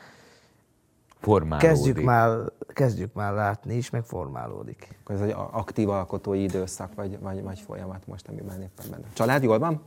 Formálódik. 1.21 1.69
kezdjük 1.69 2.03
már, 2.03 2.39
kezdjük 2.69 3.13
már 3.15 3.33
látni 3.33 3.75
is, 3.77 3.91
meg 3.91 4.05
formálódik. 4.05 4.97
Akkor 5.03 5.15
ez 5.15 5.21
egy 5.21 5.35
aktív 5.51 5.89
alkotói 5.89 6.43
időszak, 6.43 6.95
vagy, 6.95 7.19
vagy, 7.21 7.43
vagy 7.43 7.61
folyamat 7.61 8.07
most, 8.07 8.29
amiben 8.29 8.63
éppen 8.63 8.87
benne. 8.91 9.05
Család 9.13 9.43
jól 9.43 9.59
van? 9.59 9.83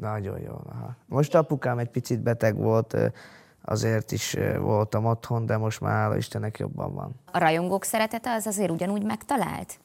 Nagyon 0.00 0.40
jó. 0.40 0.60
Aha. 0.68 0.96
Most 1.06 1.34
apukám 1.34 1.78
egy 1.78 1.90
picit 1.90 2.20
beteg 2.20 2.56
volt, 2.56 2.96
azért 3.64 4.12
is 4.12 4.36
voltam 4.58 5.04
otthon, 5.04 5.46
de 5.46 5.56
most 5.56 5.80
már 5.80 5.92
hála 5.92 6.16
Istennek 6.16 6.58
jobban 6.58 6.94
van. 6.94 7.14
A 7.32 7.38
rajongók 7.38 7.84
szeretete 7.84 8.32
az 8.32 8.46
azért 8.46 8.70
ugyanúgy 8.70 9.04
megtalált? 9.04 9.78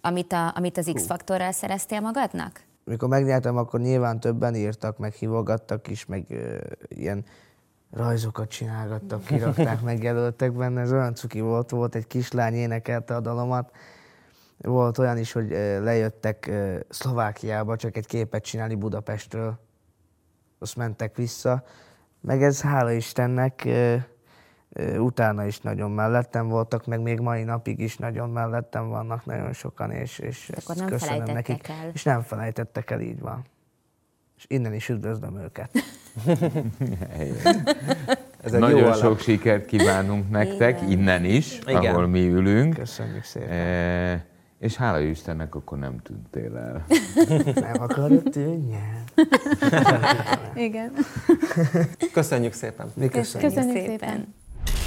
Amit, 0.00 0.32
a, 0.32 0.56
amit 0.56 0.78
az 0.78 0.90
X-faktorral 0.94 1.52
szereztél 1.52 2.00
magadnak? 2.00 2.60
Mikor 2.84 3.08
megnyertem, 3.08 3.56
akkor 3.56 3.80
nyilván 3.80 4.20
többen 4.20 4.54
írtak, 4.54 4.98
meg 4.98 5.12
hívogattak 5.12 5.88
is, 5.88 6.06
meg 6.06 6.24
ö, 6.28 6.56
ilyen 6.88 7.24
rajzokat 7.90 8.48
csinálgattak, 8.48 9.24
kirakták, 9.24 9.80
megjelöltek 9.90 10.52
benne, 10.52 10.80
ez 10.80 10.92
olyan 10.92 11.14
cuki 11.14 11.40
volt, 11.40 11.70
volt 11.70 11.94
egy 11.94 12.06
kislány 12.06 12.54
énekelte 12.54 13.16
a 13.16 13.20
dalomat, 13.20 13.70
volt 14.58 14.98
olyan 14.98 15.18
is, 15.18 15.32
hogy 15.32 15.48
lejöttek 15.82 16.50
Szlovákiába 16.88 17.76
csak 17.76 17.96
egy 17.96 18.06
képet 18.06 18.44
csinálni 18.44 18.74
Budapestről, 18.74 19.58
azt 20.58 20.76
mentek 20.76 21.16
vissza, 21.16 21.62
meg 22.20 22.42
ez 22.42 22.60
hála 22.60 22.90
Istennek 22.90 23.68
utána 24.98 25.44
is 25.46 25.60
nagyon 25.60 25.90
mellettem 25.90 26.48
voltak, 26.48 26.86
meg 26.86 27.00
még 27.00 27.18
mai 27.20 27.42
napig 27.42 27.80
is 27.80 27.96
nagyon 27.96 28.30
mellettem 28.30 28.88
vannak 28.88 29.24
nagyon 29.24 29.52
sokan, 29.52 29.90
és, 29.90 30.18
és 30.18 30.48
ezt 30.48 30.64
Akkor 30.70 30.76
nem 30.76 30.86
köszönöm 30.86 31.34
nekik. 31.34 31.68
el. 31.68 31.90
És 31.92 32.02
nem 32.02 32.22
felejtettek 32.22 32.90
el, 32.90 33.00
így 33.00 33.20
van. 33.20 33.44
És 34.36 34.44
innen 34.48 34.74
is 34.74 34.88
üdvözlöm 34.88 35.38
őket. 35.38 35.70
Ez 38.42 38.52
egy 38.52 38.60
jó 38.60 38.66
Nagyon 38.66 38.82
alap. 38.82 38.96
sok 38.98 39.20
sikert 39.20 39.66
kívánunk 39.66 40.30
nektek, 40.30 40.76
Igen. 40.82 40.90
innen 40.90 41.24
is, 41.24 41.58
Igen. 41.66 41.94
ahol 41.94 42.06
mi 42.06 42.28
ülünk. 42.28 42.74
Köszönjük 42.74 43.24
szépen. 43.24 43.50
E, 43.50 44.24
és 44.58 44.76
hála 44.76 44.98
Istennek, 45.00 45.54
akkor 45.54 45.78
nem 45.78 45.98
tűntél 45.98 46.56
el. 46.56 46.84
Nem 47.70 47.82
akarod 47.82 48.22
tűnjen? 48.22 49.04
Igen. 50.54 50.92
Köszönjük 52.12 52.52
szépen. 52.52 52.90
Mi 52.94 53.08
köszönjük. 53.08 53.52
Köszönjük 53.54 53.84
szépen. 53.86 54.34